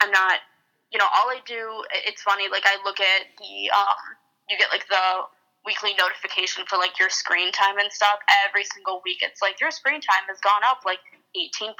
I'm 0.00 0.10
not, 0.10 0.40
you 0.92 0.98
know, 0.98 1.04
all 1.04 1.28
I 1.28 1.40
do, 1.46 1.84
it's 2.06 2.22
funny, 2.22 2.48
like 2.50 2.64
I 2.64 2.76
look 2.84 3.00
at 3.00 3.26
the, 3.38 3.70
um, 3.70 4.16
you 4.48 4.56
get 4.56 4.68
like 4.72 4.88
the 4.88 5.24
weekly 5.68 5.92
notification 6.00 6.64
for 6.64 6.80
like 6.80 6.96
your 6.98 7.12
screen 7.12 7.52
time 7.52 7.76
and 7.76 7.92
stuff. 7.92 8.16
Every 8.48 8.64
single 8.64 9.04
week, 9.04 9.20
it's 9.20 9.44
like 9.44 9.60
your 9.60 9.70
screen 9.70 10.00
time 10.00 10.24
has 10.32 10.40
gone 10.40 10.64
up 10.64 10.88
like 10.88 11.04
18%. 11.36 11.76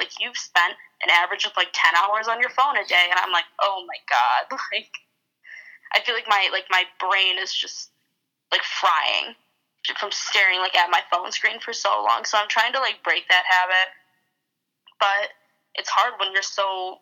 Like 0.00 0.16
you've 0.16 0.40
spent 0.40 0.72
an 1.04 1.12
average 1.12 1.44
of 1.44 1.52
like 1.56 1.68
10 1.76 1.92
hours 2.00 2.26
on 2.26 2.40
your 2.40 2.48
phone 2.48 2.80
a 2.80 2.86
day. 2.88 3.12
And 3.12 3.20
I'm 3.20 3.30
like, 3.30 3.44
oh 3.60 3.84
my 3.84 4.00
God. 4.08 4.56
Like, 4.72 4.90
I 5.94 6.00
feel 6.00 6.16
like 6.16 6.26
my, 6.26 6.48
like 6.50 6.66
my 6.68 6.82
brain 6.98 7.38
is 7.38 7.54
just 7.54 7.90
like 8.50 8.64
frying 8.64 9.36
from 10.00 10.10
staring 10.10 10.58
like 10.58 10.76
at 10.76 10.90
my 10.90 11.00
phone 11.12 11.30
screen 11.30 11.60
for 11.60 11.72
so 11.72 11.88
long. 12.08 12.24
So 12.24 12.36
I'm 12.36 12.48
trying 12.48 12.72
to 12.72 12.80
like 12.80 13.04
break 13.04 13.28
that 13.28 13.44
habit. 13.48 13.92
But 14.98 15.30
it's 15.76 15.88
hard 15.88 16.14
when 16.18 16.32
you're 16.32 16.42
so 16.42 16.98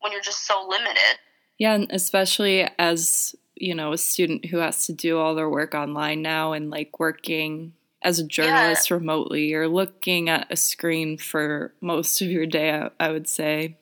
when 0.00 0.12
you're 0.12 0.22
just 0.22 0.46
so 0.46 0.66
limited. 0.66 1.18
Yeah, 1.58 1.74
and 1.74 1.90
especially 1.90 2.68
as, 2.78 3.34
you 3.56 3.74
know, 3.74 3.92
a 3.92 3.98
student 3.98 4.46
who 4.46 4.58
has 4.58 4.86
to 4.86 4.92
do 4.92 5.18
all 5.18 5.34
their 5.34 5.48
work 5.48 5.74
online 5.74 6.22
now 6.22 6.52
and 6.52 6.70
like 6.70 6.98
working 6.98 7.72
as 8.02 8.18
a 8.18 8.26
journalist 8.26 8.90
yeah. 8.90 8.96
remotely, 8.96 9.46
you're 9.46 9.68
looking 9.68 10.28
at 10.28 10.46
a 10.50 10.56
screen 10.56 11.18
for 11.18 11.74
most 11.80 12.20
of 12.22 12.28
your 12.28 12.46
day, 12.46 12.72
I, 12.72 12.90
I 13.00 13.10
would 13.10 13.28
say. 13.28 13.76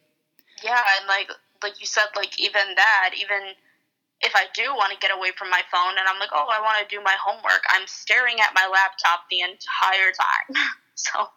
Yeah, 0.63 0.81
and 0.99 1.09
like 1.09 1.31
like 1.63 1.81
you 1.81 1.87
said, 1.87 2.07
like 2.17 2.41
even 2.41 2.63
that, 2.77 3.11
even 3.21 3.53
if 4.21 4.33
I 4.35 4.45
do 4.55 4.75
want 4.75 4.93
to 4.93 4.99
get 4.99 5.17
away 5.17 5.33
from 5.37 5.51
my 5.51 5.61
phone 5.71 5.99
and 5.99 6.09
I'm 6.09 6.19
like, 6.19 6.31
oh, 6.33 6.47
I 6.51 6.61
want 6.61 6.89
to 6.89 6.97
do 6.97 7.03
my 7.03 7.15
homework, 7.23 7.63
I'm 7.71 7.87
staring 7.87 8.37
at 8.41 8.55
my 8.55 8.67
laptop 8.71 9.29
the 9.31 9.41
entire 9.41 10.13
time. 10.13 10.65
so 10.95 11.29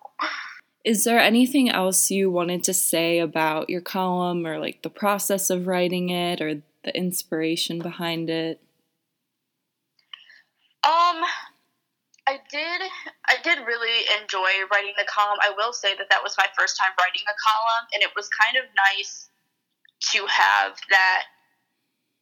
is 0.88 1.04
there 1.04 1.20
anything 1.20 1.70
else 1.70 2.10
you 2.10 2.32
wanted 2.32 2.64
to 2.64 2.74
say 2.74 3.20
about 3.20 3.70
your 3.70 3.82
column 3.82 4.48
or 4.48 4.58
like 4.58 4.84
the 4.84 4.90
process 4.90 5.50
of 5.50 5.68
writing 5.68 6.10
it 6.10 6.42
or 6.42 6.62
the 6.88 6.98
inspiration 6.98 7.80
behind 7.80 8.30
it? 8.30 8.62
Um, 10.88 11.20
I 12.26 12.40
did. 12.50 12.82
I 13.28 13.36
did 13.44 13.60
really 13.68 14.08
enjoy 14.22 14.64
writing 14.72 14.94
the 14.98 15.04
column. 15.04 15.38
I 15.44 15.52
will 15.56 15.74
say 15.74 15.96
that 15.98 16.08
that 16.10 16.24
was 16.24 16.36
my 16.38 16.48
first 16.58 16.78
time 16.80 16.92
writing 16.98 17.28
a 17.28 17.36
column, 17.44 17.88
and 17.94 18.02
it 18.02 18.12
was 18.16 18.30
kind 18.32 18.56
of 18.56 18.64
nice 18.96 19.28
to 20.14 20.26
have 20.28 20.78
that 20.90 21.24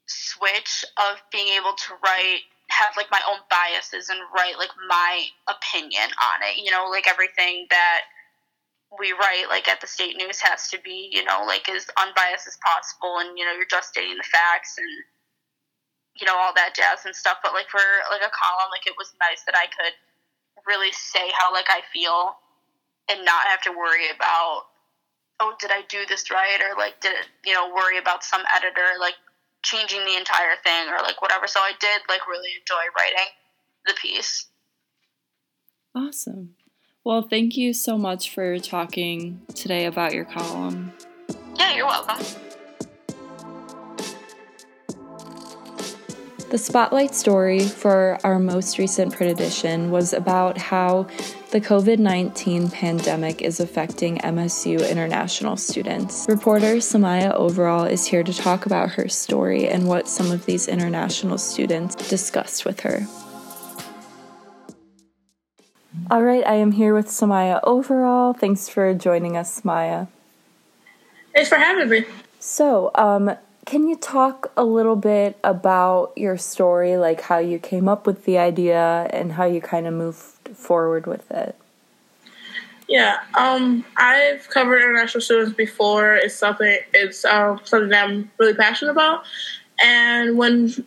switch 0.07 0.83
of 0.97 1.21
being 1.31 1.49
able 1.49 1.73
to 1.73 1.93
write 2.03 2.41
have 2.69 2.97
like 2.97 3.11
my 3.11 3.21
own 3.29 3.37
biases 3.49 4.09
and 4.09 4.19
write 4.33 4.57
like 4.57 4.73
my 4.89 5.25
opinion 5.47 6.01
on 6.01 6.37
it 6.41 6.57
you 6.57 6.71
know 6.71 6.89
like 6.89 7.07
everything 7.07 7.65
that 7.69 8.01
we 8.99 9.11
write 9.13 9.49
like 9.49 9.67
at 9.67 9.81
the 9.81 9.87
state 9.87 10.15
news 10.17 10.39
has 10.39 10.69
to 10.69 10.79
be 10.81 11.09
you 11.11 11.23
know 11.23 11.43
like 11.45 11.67
as 11.69 11.87
unbiased 11.97 12.47
as 12.47 12.57
possible 12.63 13.17
and 13.19 13.37
you 13.37 13.45
know 13.45 13.53
you're 13.53 13.69
just 13.69 13.89
stating 13.89 14.17
the 14.17 14.23
facts 14.23 14.77
and 14.77 14.87
you 16.19 16.25
know 16.25 16.37
all 16.37 16.53
that 16.55 16.75
jazz 16.75 17.05
and 17.05 17.15
stuff. 17.15 17.37
But 17.43 17.53
like 17.53 17.69
for 17.69 17.83
like 18.09 18.21
a 18.21 18.31
column 18.31 18.71
like 18.71 18.87
it 18.87 18.95
was 18.97 19.13
nice 19.19 19.43
that 19.45 19.55
i 19.55 19.67
could 19.67 19.93
really 20.67 20.91
say 20.91 21.29
how 21.37 21.53
like 21.53 21.67
i 21.69 21.81
feel 21.93 22.37
and 23.09 23.25
not 23.25 23.45
have 23.47 23.61
to 23.61 23.71
worry 23.71 24.09
about 24.15 24.71
oh 25.39 25.53
did 25.59 25.71
i 25.71 25.81
do 25.89 26.05
this 26.07 26.31
right? 26.31 26.61
Or 26.61 26.77
like 26.77 27.01
did 27.01 27.13
you 27.43 27.53
know 27.53 27.73
worry 27.73 27.97
about 27.97 28.23
some 28.23 28.41
editor 28.55 28.97
like 28.99 29.15
changing 29.63 30.05
the 30.05 30.15
entire 30.15 30.55
thing 30.63 30.89
or 30.89 31.01
like 31.01 31.21
whatever. 31.21 31.47
So 31.47 31.59
i 31.59 31.73
did 31.79 32.01
like 32.07 32.27
really 32.27 32.51
enjoy 32.61 32.85
writing 32.95 33.29
the 33.85 33.93
piece. 33.93 34.47
Awesome 35.95 36.55
well, 37.05 37.21
thank 37.21 37.55
you 37.55 37.71
so 37.71 37.99
much 37.99 38.31
for 38.31 38.57
talking 38.57 39.39
today 39.53 39.85
about 39.85 40.11
your 40.11 40.25
column. 40.25 40.91
Yeah, 41.55 41.75
you're 41.75 41.85
welcome. 41.85 42.25
The 46.49 46.57
spotlight 46.57 47.13
story 47.13 47.59
for 47.59 48.17
our 48.23 48.39
most 48.39 48.79
recent 48.79 49.13
print 49.13 49.31
edition 49.31 49.91
was 49.91 50.13
about 50.13 50.57
how 50.57 51.03
the 51.51 51.61
COVID 51.61 51.99
19 51.99 52.69
pandemic 52.69 53.41
is 53.43 53.59
affecting 53.59 54.17
MSU 54.19 54.89
international 54.89 55.57
students. 55.57 56.25
Reporter 56.27 56.77
SaMya 56.77 57.33
Overall 57.35 57.83
is 57.83 58.07
here 58.07 58.23
to 58.23 58.33
talk 58.33 58.65
about 58.65 58.89
her 58.91 59.07
story 59.09 59.67
and 59.67 59.87
what 59.87 60.07
some 60.07 60.31
of 60.31 60.45
these 60.45 60.67
international 60.67 61.37
students 61.37 61.93
discussed 62.09 62.65
with 62.65 62.79
her. 62.79 63.05
All 66.11 66.21
right, 66.21 66.45
I 66.45 66.55
am 66.55 66.73
here 66.73 66.93
with 66.93 67.07
SaMya 67.07 67.61
Overall. 67.63 68.33
Thanks 68.33 68.69
for 68.69 68.93
joining 68.93 69.35
us, 69.35 69.61
SaMya. 69.61 70.07
Thanks 71.33 71.49
for 71.49 71.57
having 71.57 71.89
me. 71.89 72.05
So, 72.39 72.91
um, 72.95 73.35
can 73.65 73.87
you 73.87 73.95
talk 73.95 74.51
a 74.55 74.63
little 74.63 74.95
bit 74.95 75.39
about 75.43 76.13
your 76.15 76.37
story, 76.37 76.97
like 76.97 77.21
how 77.21 77.39
you 77.39 77.57
came 77.57 77.89
up 77.89 78.05
with 78.05 78.25
the 78.25 78.37
idea 78.37 79.09
and 79.09 79.33
how 79.33 79.45
you 79.45 79.59
kind 79.59 79.87
of 79.87 79.93
moved 79.93 80.49
forward 80.53 81.07
with 81.07 81.29
it? 81.31 81.55
Yeah, 82.87 83.17
um, 83.33 83.83
I've 83.97 84.47
covered 84.49 84.83
international 84.83 85.21
students 85.21 85.55
before. 85.55 86.15
It's 86.15 86.35
something 86.35 86.77
it's 86.93 87.25
uh, 87.25 87.57
something 87.63 87.89
that 87.89 88.07
I'm 88.07 88.29
really 88.37 88.53
passionate 88.53 88.91
about. 88.91 89.25
And 89.83 90.37
when 90.37 90.85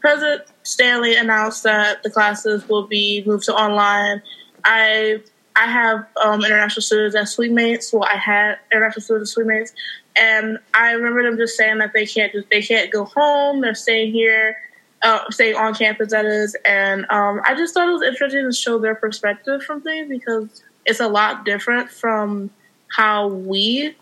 President 0.00 0.42
Stanley 0.64 1.14
announced 1.14 1.62
that 1.62 2.02
the 2.02 2.10
classes 2.10 2.68
will 2.68 2.88
be 2.88 3.22
moved 3.24 3.44
to 3.44 3.54
online, 3.54 4.22
I 4.66 5.22
I 5.54 5.66
have 5.66 6.06
um, 6.22 6.44
international 6.44 6.82
students 6.82 7.16
as 7.16 7.34
suitemates. 7.34 7.92
Well, 7.92 8.04
I 8.04 8.16
had 8.16 8.58
international 8.70 9.00
students 9.00 9.30
as 9.30 9.42
suitemates, 9.42 9.72
and 10.16 10.58
I 10.74 10.92
remember 10.92 11.22
them 11.22 11.38
just 11.38 11.56
saying 11.56 11.78
that 11.78 11.92
they 11.94 12.04
can't 12.04 12.32
just 12.32 12.50
they 12.50 12.60
can't 12.60 12.90
go 12.92 13.04
home. 13.04 13.62
They're 13.62 13.74
staying 13.74 14.12
here, 14.12 14.56
uh, 15.02 15.30
staying 15.30 15.56
on 15.56 15.74
campus. 15.74 16.10
That 16.10 16.26
is, 16.26 16.54
and 16.66 17.06
um, 17.10 17.40
I 17.44 17.54
just 17.54 17.72
thought 17.72 17.88
it 17.88 17.92
was 17.92 18.02
interesting 18.02 18.44
to 18.44 18.52
show 18.52 18.78
their 18.78 18.94
perspective 18.94 19.62
from 19.62 19.80
things 19.80 20.08
because 20.10 20.62
it's 20.84 21.00
a 21.00 21.08
lot 21.08 21.44
different 21.44 21.90
from 21.90 22.50
how 22.88 23.28
we 23.28 23.94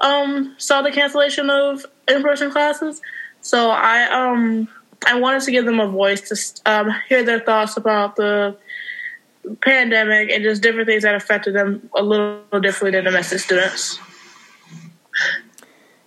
um, 0.00 0.54
saw 0.58 0.82
the 0.82 0.92
cancellation 0.92 1.50
of 1.50 1.84
in 2.08 2.22
person 2.22 2.50
classes. 2.50 3.00
So 3.40 3.70
I 3.70 4.04
um 4.10 4.68
I 5.06 5.18
wanted 5.18 5.42
to 5.42 5.50
give 5.50 5.64
them 5.64 5.80
a 5.80 5.88
voice 5.88 6.28
to 6.28 6.70
um, 6.70 6.94
hear 7.08 7.22
their 7.22 7.40
thoughts 7.40 7.76
about 7.76 8.16
the 8.16 8.56
pandemic 9.60 10.30
and 10.30 10.42
just 10.42 10.62
different 10.62 10.86
things 10.86 11.02
that 11.02 11.14
affected 11.14 11.54
them 11.54 11.88
a 11.96 12.02
little 12.02 12.42
differently 12.60 12.90
than 12.92 13.04
domestic 13.04 13.38
students. 13.38 13.98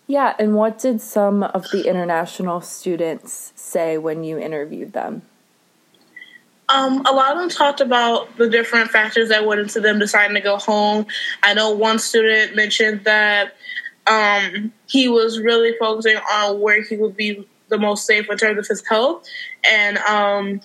Yeah, 0.08 0.36
and 0.40 0.56
what 0.56 0.80
did 0.80 1.02
some 1.02 1.44
of 1.44 1.70
the 1.72 1.88
international 1.88 2.62
students 2.62 3.54
say 3.56 3.98
when 3.98 4.24
you 4.24 4.40
interviewed 4.40 4.94
them? 4.94 5.22
Um, 6.68 7.04
a 7.06 7.12
lot 7.12 7.32
of 7.32 7.40
them 7.40 7.50
talked 7.50 7.82
about 7.82 8.36
the 8.38 8.50
different 8.50 8.92
factors 8.92 9.30
that 9.30 9.46
went 9.46 9.62
into 9.62 9.80
them 9.80 9.98
deciding 9.98 10.36
to 10.36 10.42
go 10.42 10.58
home. 10.58 11.06
I 11.42 11.54
know 11.54 11.72
one 11.72 12.00
student 12.00 12.56
mentioned 12.56 13.06
that 13.06 13.56
um, 14.08 14.72
he 14.88 15.08
was 15.08 15.40
really 15.40 15.76
focusing 15.80 16.18
on 16.32 16.60
where 16.60 16.82
he 16.82 16.96
would 16.98 17.16
be 17.16 17.48
the 17.70 17.78
most 17.78 18.06
safe 18.06 18.30
in 18.30 18.38
terms 18.38 18.58
of 18.58 18.68
his 18.68 18.86
health, 18.88 19.28
and 19.70 19.98
um, 20.00 20.62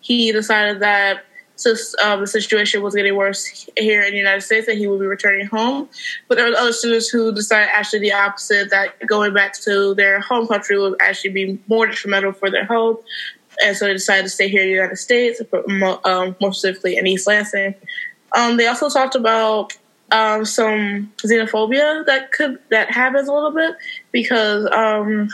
he 0.00 0.30
decided 0.32 0.80
that 0.80 1.24
since 1.56 1.94
uh, 2.02 2.16
the 2.16 2.26
situation 2.26 2.82
was 2.82 2.94
getting 2.94 3.14
worse 3.14 3.68
here 3.76 4.02
in 4.02 4.10
the 4.10 4.16
United 4.16 4.40
States, 4.40 4.66
that 4.66 4.76
he 4.76 4.86
would 4.86 5.00
be 5.00 5.06
returning 5.06 5.46
home. 5.46 5.88
But 6.28 6.36
there 6.36 6.50
were 6.50 6.56
other 6.56 6.72
students 6.72 7.08
who 7.08 7.32
decided 7.32 7.68
actually 7.72 8.00
the 8.00 8.12
opposite, 8.12 8.70
that 8.70 9.06
going 9.06 9.32
back 9.32 9.54
to 9.60 9.94
their 9.94 10.20
home 10.20 10.46
country 10.48 10.78
would 10.78 10.96
actually 11.00 11.30
be 11.30 11.58
more 11.68 11.86
detrimental 11.86 12.32
for 12.32 12.50
their 12.50 12.64
health. 12.64 13.02
And 13.62 13.76
so 13.76 13.86
they 13.86 13.92
decided 13.92 14.24
to 14.24 14.30
stay 14.30 14.48
here 14.48 14.62
in 14.62 14.68
the 14.68 14.74
United 14.74 14.96
States, 14.96 15.40
um, 16.04 16.36
more 16.40 16.52
specifically 16.52 16.96
in 16.96 17.06
East 17.06 17.26
Lansing. 17.26 17.74
Um, 18.36 18.56
they 18.56 18.66
also 18.66 18.88
talked 18.88 19.14
about 19.14 19.74
um, 20.10 20.44
some 20.44 21.12
xenophobia 21.24 22.04
that 22.06 22.32
could 22.32 22.58
that 22.70 22.90
happens 22.90 23.28
a 23.28 23.32
little 23.32 23.52
bit 23.52 23.74
because 24.12 24.66
um, 24.66 25.28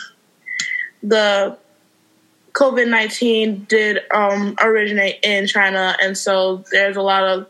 the 1.03 1.59
COVID 2.53 2.89
nineteen 2.89 3.65
did 3.69 4.01
um, 4.13 4.57
originate 4.61 5.21
in 5.23 5.47
China, 5.47 5.97
and 6.03 6.17
so 6.17 6.65
there's 6.71 6.97
a 6.97 7.03
lot 7.03 7.25
of 7.25 7.47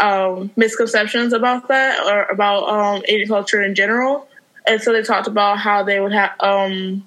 um, 0.00 0.50
misconceptions 0.56 1.32
about 1.32 1.68
that 1.68 2.04
or 2.06 2.24
about 2.24 2.68
um, 2.68 3.02
Asian 3.06 3.28
culture 3.28 3.62
in 3.62 3.74
general. 3.74 4.28
And 4.66 4.80
so 4.80 4.92
they 4.92 5.02
talked 5.02 5.28
about 5.28 5.58
how 5.58 5.84
they 5.84 6.00
would 6.00 6.12
have 6.12 6.32
um, 6.40 7.06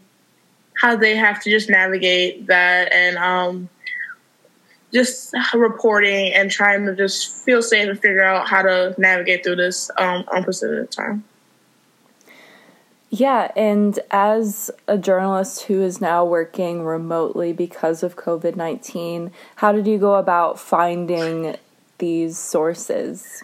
how 0.73 0.95
they 0.95 1.15
have 1.15 1.41
to 1.43 1.49
just 1.49 1.69
navigate 1.69 2.47
that 2.47 2.93
and 2.93 3.17
um, 3.17 3.69
just 4.93 5.33
reporting 5.53 6.33
and 6.33 6.49
trying 6.49 6.85
to 6.85 6.95
just 6.95 7.43
feel 7.45 7.61
safe 7.61 7.89
and 7.89 7.99
figure 7.99 8.23
out 8.23 8.47
how 8.47 8.61
to 8.61 8.95
navigate 8.97 9.43
through 9.43 9.57
this 9.57 9.91
um, 9.97 10.23
unprecedented 10.31 10.91
time. 10.91 11.23
Yeah, 13.11 13.51
and 13.55 13.97
as 14.11 14.69
a 14.87 14.97
journalist 14.97 15.63
who 15.63 15.81
is 15.81 15.99
now 15.99 16.23
working 16.23 16.83
remotely 16.83 17.53
because 17.53 18.03
of 18.03 18.15
COVID 18.15 18.55
19, 18.55 19.31
how 19.55 19.71
did 19.71 19.87
you 19.87 19.97
go 19.97 20.15
about 20.15 20.59
finding 20.59 21.55
these 21.97 22.37
sources? 22.37 23.43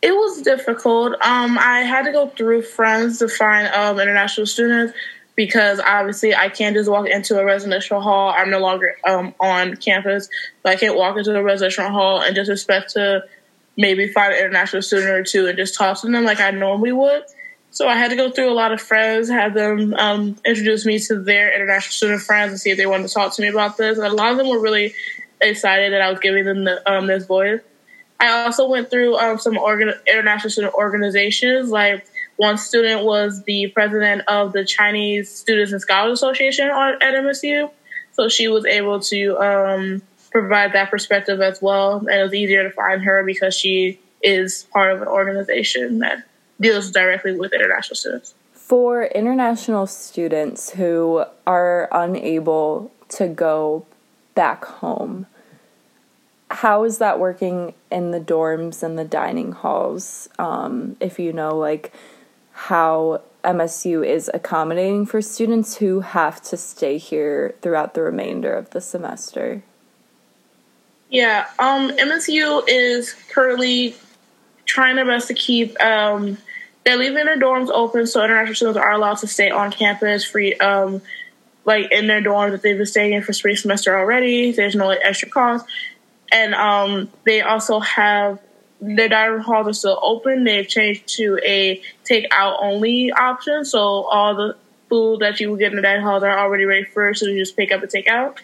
It 0.00 0.12
was 0.12 0.40
difficult. 0.40 1.14
Um, 1.20 1.58
I 1.58 1.80
had 1.80 2.04
to 2.04 2.12
go 2.12 2.28
through 2.28 2.62
friends 2.62 3.18
to 3.18 3.28
find 3.28 3.68
um, 3.74 3.98
international 3.98 4.46
students 4.46 4.94
because 5.36 5.78
obviously 5.80 6.34
I 6.34 6.48
can't 6.48 6.74
just 6.74 6.90
walk 6.90 7.08
into 7.08 7.38
a 7.38 7.44
residential 7.44 8.00
hall. 8.00 8.32
I'm 8.34 8.50
no 8.50 8.58
longer 8.58 8.96
um, 9.06 9.34
on 9.38 9.76
campus, 9.76 10.28
but 10.62 10.72
I 10.72 10.76
can't 10.76 10.96
walk 10.96 11.18
into 11.18 11.36
a 11.36 11.42
residential 11.42 11.90
hall 11.90 12.22
and 12.22 12.34
just 12.34 12.50
expect 12.50 12.90
to 12.94 13.24
maybe 13.76 14.08
find 14.08 14.32
an 14.32 14.38
international 14.38 14.82
student 14.82 15.10
or 15.10 15.22
two 15.22 15.46
and 15.46 15.58
just 15.58 15.74
talk 15.74 16.00
to 16.00 16.08
them 16.08 16.24
like 16.24 16.40
I 16.40 16.52
normally 16.52 16.92
would. 16.92 17.24
So 17.78 17.86
I 17.86 17.94
had 17.94 18.10
to 18.10 18.16
go 18.16 18.28
through 18.28 18.50
a 18.50 18.58
lot 18.58 18.72
of 18.72 18.80
friends, 18.80 19.28
have 19.28 19.54
them 19.54 19.94
um, 19.94 20.34
introduce 20.44 20.84
me 20.84 20.98
to 20.98 21.20
their 21.20 21.54
international 21.54 21.92
student 21.92 22.22
friends 22.22 22.50
and 22.50 22.58
see 22.60 22.70
if 22.70 22.76
they 22.76 22.86
wanted 22.86 23.06
to 23.06 23.14
talk 23.14 23.32
to 23.36 23.40
me 23.40 23.46
about 23.46 23.76
this. 23.76 23.98
And 23.98 24.04
a 24.04 24.12
lot 24.12 24.32
of 24.32 24.36
them 24.36 24.48
were 24.48 24.58
really 24.58 24.94
excited 25.40 25.92
that 25.92 26.00
I 26.00 26.10
was 26.10 26.18
giving 26.18 26.44
them 26.44 26.64
the, 26.64 26.82
um, 26.90 27.06
this 27.06 27.24
voice. 27.24 27.60
I 28.18 28.42
also 28.42 28.68
went 28.68 28.90
through 28.90 29.16
um, 29.18 29.38
some 29.38 29.56
organ- 29.56 29.94
international 30.08 30.50
student 30.50 30.74
organizations. 30.74 31.70
Like 31.70 32.04
one 32.34 32.58
student 32.58 33.04
was 33.04 33.44
the 33.44 33.68
president 33.68 34.22
of 34.26 34.52
the 34.52 34.64
Chinese 34.64 35.30
Students 35.30 35.70
and 35.70 35.80
Scholars 35.80 36.18
Association 36.18 36.66
at 36.66 37.00
MSU, 37.00 37.70
so 38.10 38.28
she 38.28 38.48
was 38.48 38.64
able 38.64 38.98
to 39.02 39.38
um, 39.38 40.02
provide 40.32 40.72
that 40.72 40.90
perspective 40.90 41.40
as 41.40 41.62
well. 41.62 41.98
And 41.98 42.10
it 42.10 42.24
was 42.24 42.34
easier 42.34 42.64
to 42.64 42.72
find 42.72 43.02
her 43.02 43.22
because 43.22 43.54
she 43.54 44.00
is 44.20 44.66
part 44.72 44.90
of 44.90 45.00
an 45.00 45.06
organization 45.06 46.00
that 46.00 46.27
deals 46.60 46.90
directly 46.90 47.36
with 47.36 47.52
international 47.52 47.96
students. 47.96 48.34
For 48.52 49.04
international 49.04 49.86
students 49.86 50.70
who 50.70 51.24
are 51.46 51.88
unable 51.90 52.92
to 53.10 53.28
go 53.28 53.86
back 54.34 54.64
home, 54.64 55.26
how 56.50 56.84
is 56.84 56.98
that 56.98 57.18
working 57.18 57.74
in 57.90 58.10
the 58.10 58.20
dorms 58.20 58.82
and 58.82 58.98
the 58.98 59.04
dining 59.04 59.52
halls? 59.52 60.28
Um, 60.38 60.96
if 61.00 61.18
you 61.18 61.32
know, 61.32 61.56
like, 61.56 61.92
how 62.52 63.22
MSU 63.44 64.06
is 64.06 64.30
accommodating 64.34 65.06
for 65.06 65.22
students 65.22 65.76
who 65.76 66.00
have 66.00 66.42
to 66.42 66.56
stay 66.56 66.98
here 66.98 67.54
throughout 67.62 67.94
the 67.94 68.02
remainder 68.02 68.52
of 68.52 68.70
the 68.70 68.80
semester. 68.80 69.62
Yeah, 71.08 71.46
um, 71.58 71.90
MSU 71.96 72.62
is 72.66 73.14
currently 73.30 73.94
trying 74.66 74.96
their 74.96 75.06
best 75.06 75.28
to 75.28 75.34
keep 75.34 75.80
um, 75.82 76.36
they're 76.88 76.96
leaving 76.96 77.26
their 77.26 77.38
dorms 77.38 77.68
open 77.68 78.06
so 78.06 78.24
international 78.24 78.54
students 78.54 78.78
are 78.78 78.92
allowed 78.92 79.18
to 79.18 79.26
stay 79.26 79.50
on 79.50 79.70
campus 79.70 80.24
free, 80.24 80.54
um, 80.54 81.02
like 81.66 81.92
in 81.92 82.06
their 82.06 82.22
dorms 82.22 82.52
that 82.52 82.62
they've 82.62 82.78
been 82.78 82.86
staying 82.86 83.12
in 83.12 83.22
for 83.22 83.34
spring 83.34 83.56
semester 83.56 83.94
already. 83.98 84.52
There's 84.52 84.74
no 84.74 84.86
like, 84.86 85.00
extra 85.02 85.28
cost. 85.28 85.66
And 86.32 86.54
um, 86.54 87.10
they 87.26 87.42
also 87.42 87.78
have 87.80 88.40
their 88.80 89.10
dining 89.10 89.40
halls 89.40 89.68
are 89.68 89.72
still 89.74 89.98
open. 90.00 90.44
They've 90.44 90.66
changed 90.66 91.06
to 91.16 91.38
a 91.44 91.82
take 92.04 92.26
out 92.32 92.56
only 92.62 93.12
option. 93.12 93.66
So 93.66 93.78
all 93.80 94.34
the 94.34 94.56
food 94.88 95.20
that 95.20 95.40
you 95.40 95.50
would 95.50 95.58
get 95.58 95.72
in 95.72 95.76
the 95.76 95.82
dining 95.82 96.00
halls 96.00 96.22
are 96.22 96.38
already 96.38 96.64
ready 96.64 96.84
for, 96.84 97.12
so 97.12 97.26
you 97.26 97.38
just 97.38 97.54
pick 97.54 97.70
up 97.70 97.82
and 97.82 97.90
take 97.90 98.08
out. 98.08 98.40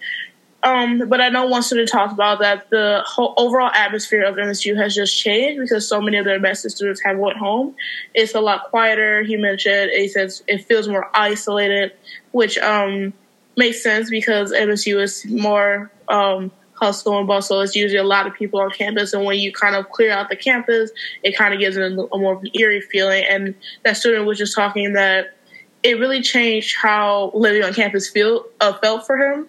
Um, 0.64 1.10
but 1.10 1.20
I 1.20 1.28
know 1.28 1.44
one 1.44 1.62
student 1.62 1.90
talked 1.90 2.14
about 2.14 2.38
that 2.40 2.70
the 2.70 3.02
whole 3.04 3.34
overall 3.36 3.70
atmosphere 3.74 4.22
of 4.22 4.36
MSU 4.36 4.74
has 4.76 4.94
just 4.94 5.16
changed 5.16 5.60
because 5.60 5.86
so 5.86 6.00
many 6.00 6.16
of 6.16 6.24
their 6.24 6.40
best 6.40 6.68
students 6.70 7.02
have 7.04 7.18
went 7.18 7.36
home. 7.36 7.76
It's 8.14 8.34
a 8.34 8.40
lot 8.40 8.70
quieter. 8.70 9.22
He 9.22 9.36
mentioned 9.36 9.90
he 9.94 10.08
says 10.08 10.42
it 10.48 10.64
feels 10.64 10.88
more 10.88 11.10
isolated, 11.12 11.92
which 12.32 12.56
um, 12.58 13.12
makes 13.58 13.82
sense 13.82 14.08
because 14.08 14.52
MSU 14.52 15.02
is 15.02 15.26
more 15.26 15.92
um, 16.08 16.50
hustle 16.72 17.18
and 17.18 17.26
bustle. 17.26 17.60
It's 17.60 17.76
usually 17.76 17.98
a 17.98 18.04
lot 18.04 18.26
of 18.26 18.32
people 18.32 18.58
on 18.58 18.70
campus, 18.70 19.12
and 19.12 19.22
when 19.22 19.38
you 19.38 19.52
kind 19.52 19.76
of 19.76 19.90
clear 19.90 20.12
out 20.12 20.30
the 20.30 20.36
campus, 20.36 20.90
it 21.22 21.36
kind 21.36 21.52
of 21.52 21.60
gives 21.60 21.76
it 21.76 21.82
a, 21.82 22.08
a 22.14 22.18
more 22.18 22.42
eerie 22.54 22.80
feeling. 22.80 23.22
And 23.28 23.54
that 23.84 23.98
student 23.98 24.24
was 24.24 24.38
just 24.38 24.54
talking 24.54 24.94
that 24.94 25.36
it 25.82 25.98
really 25.98 26.22
changed 26.22 26.74
how 26.80 27.30
living 27.34 27.62
on 27.62 27.74
campus 27.74 28.08
feel 28.08 28.46
uh, 28.62 28.72
felt 28.78 29.06
for 29.06 29.18
him 29.18 29.46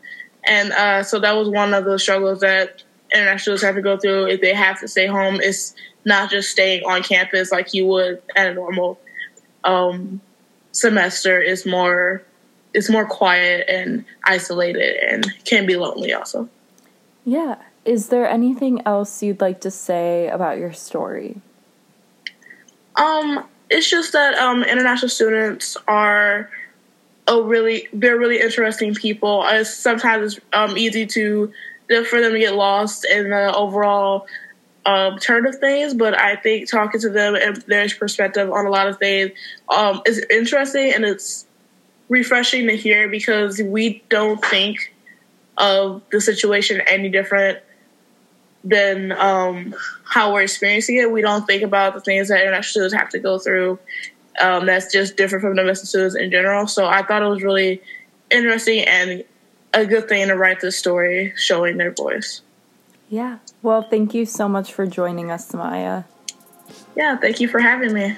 and 0.48 0.72
uh, 0.74 1.04
so 1.04 1.20
that 1.20 1.36
was 1.36 1.50
one 1.50 1.74
of 1.74 1.86
the 1.86 1.98
struggles 1.98 2.42
that 2.42 2.84
internationals 3.14 3.62
have 3.62 3.76
to 3.76 3.82
go 3.82 3.98
through 3.98 4.28
if 4.28 4.42
they 4.42 4.54
have 4.54 4.80
to 4.82 4.88
stay 4.88 5.08
home. 5.08 5.40
It's 5.42 5.76
not 6.06 6.30
just 6.30 6.52
staying 6.52 6.84
on 6.86 7.04
campus 7.04 7.52
like 7.52 7.74
you 7.74 7.86
would 7.88 8.22
at 8.36 8.48
a 8.48 8.54
normal 8.54 9.00
um, 9.64 10.22
semester. 10.72 11.42
It's 11.42 11.66
more 11.66 12.24
it's 12.74 12.90
more 12.90 13.06
quiet 13.06 13.66
and 13.70 14.06
isolated 14.26 14.98
and 14.98 15.34
can 15.46 15.66
be 15.66 15.78
lonely 15.78 16.14
also. 16.14 16.50
Yeah. 17.24 17.56
Is 17.86 18.10
there 18.10 18.28
anything 18.28 18.82
else 18.86 19.24
you'd 19.24 19.40
like 19.40 19.62
to 19.62 19.72
say 19.72 20.28
about 20.28 20.58
your 20.58 20.74
story? 20.74 21.42
Um, 22.98 23.46
it's 23.70 23.90
just 23.90 24.12
that 24.14 24.36
um, 24.36 24.64
international 24.64 25.10
students 25.10 25.78
are 25.88 26.50
a 27.28 27.42
really 27.42 27.88
they're 27.94 28.18
really 28.18 28.40
interesting 28.40 28.94
people. 28.94 29.44
It's, 29.48 29.74
sometimes 29.74 30.36
it's 30.36 30.46
um, 30.54 30.78
easy 30.78 31.06
to 31.08 31.52
for 32.10 32.20
them 32.20 32.34
to 32.34 32.40
get 32.40 32.56
lost 32.56 33.06
in 33.06 33.30
the 33.30 33.56
overall 33.56 34.28
um, 34.86 35.18
turn 35.18 35.48
of 35.48 35.56
things, 35.56 35.94
but 35.94 36.16
I 36.16 36.36
think 36.36 36.70
talking 36.70 37.02
to 37.02 37.10
them 37.10 37.36
and 37.36 37.58
their 37.64 37.88
perspective 37.90 38.52
on 38.52 38.66
a 38.66 38.70
lot 38.70 38.88
of 38.88 38.98
things 38.98 39.32
um, 39.76 40.02
is 40.06 40.24
interesting 40.30 40.94
and 40.94 41.04
it's 41.04 41.46
refreshing 42.08 42.68
to 42.68 42.76
hear 42.76 43.10
because 43.10 43.60
we 43.62 44.04
don't 44.10 44.44
think 44.46 44.94
of 45.58 46.02
the 46.12 46.22
situation 46.22 46.82
any 46.88 47.10
different 47.10 47.60
than 48.64 49.12
um, 49.12 49.76
how 50.04 50.34
we're 50.34 50.42
experiencing 50.42 50.98
it. 50.98 51.12
We 51.12 51.22
don't 51.22 51.46
think 51.46 51.64
about 51.64 51.94
the 51.94 52.02
things 52.02 52.30
that 52.30 52.42
international 52.42 52.72
students 52.72 52.94
have 52.96 53.10
to 53.10 53.20
go 53.20 53.40
through 53.40 53.80
um, 54.42 54.66
that's 54.66 54.92
just 54.92 55.18
different 55.18 55.44
from 55.44 55.56
domestic 55.56 55.90
students 55.90 56.16
in 56.16 56.32
general. 56.32 56.68
So 56.68 56.86
I 56.86 57.04
thought 57.04 57.22
it 57.22 57.28
was 57.28 57.44
really 57.44 57.82
interesting 58.32 58.82
and 58.82 59.24
a 59.74 59.86
good 59.86 60.08
thing 60.08 60.28
to 60.28 60.36
write 60.36 60.62
this 60.62 60.78
story 60.78 61.34
showing 61.36 61.78
their 61.78 61.92
voice. 61.92 62.42
Yeah. 63.10 63.40
Well, 63.62 63.84
thank 63.84 64.14
you 64.14 64.26
so 64.26 64.48
much 64.48 64.74
for 64.74 64.88
joining 64.88 65.32
us, 65.32 65.54
Maya. 65.54 66.04
Yeah, 66.96 67.18
thank 67.18 67.40
you 67.40 67.48
for 67.48 67.60
having 67.60 67.94
me. 67.94 68.16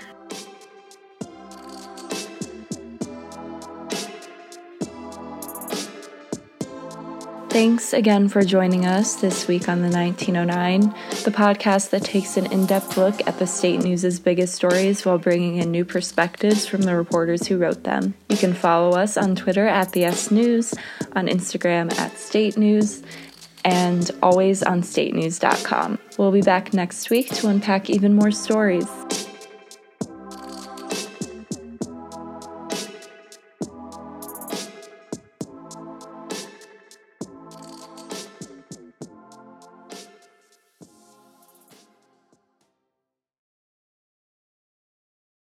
Thanks 7.58 7.92
again 7.92 8.30
for 8.30 8.44
joining 8.44 8.86
us 8.86 9.16
this 9.16 9.48
week 9.48 9.68
on 9.68 9.82
the 9.82 9.90
1909, 9.90 10.82
the 11.24 11.32
podcast 11.32 11.90
that 11.90 12.04
takes 12.04 12.38
an 12.38 12.46
in 12.52 12.68
depth 12.68 12.98
look 12.98 13.26
at 13.26 13.40
the 13.40 13.48
state 13.48 13.80
news's 13.80 14.20
biggest 14.20 14.54
stories 14.54 15.04
while 15.04 15.18
bringing 15.18 15.56
in 15.56 15.72
new 15.72 15.84
perspectives 15.84 16.68
from 16.68 16.84
the 16.84 16.96
reporters 16.96 17.48
who 17.48 17.58
wrote 17.58 17.84
them. 17.84 18.14
You 18.30 18.38
can 18.38 18.54
follow 18.54 18.96
us 18.96 19.18
on 19.18 19.36
Twitter 19.36 19.66
at 19.66 19.92
the 19.94 20.06
S 20.06 20.30
News, 20.30 20.76
on 21.16 21.26
Instagram 21.26 21.92
at 21.98 22.16
State 22.20 22.60
News, 22.60 23.02
and 23.66 24.12
always 24.22 24.62
on 24.62 24.84
statenews.com. 24.84 25.98
We'll 26.20 26.32
be 26.32 26.42
back 26.42 26.76
next 26.76 27.10
week 27.10 27.30
to 27.38 27.48
unpack 27.48 27.90
even 27.90 28.14
more 28.14 28.30
stories. 28.30 28.88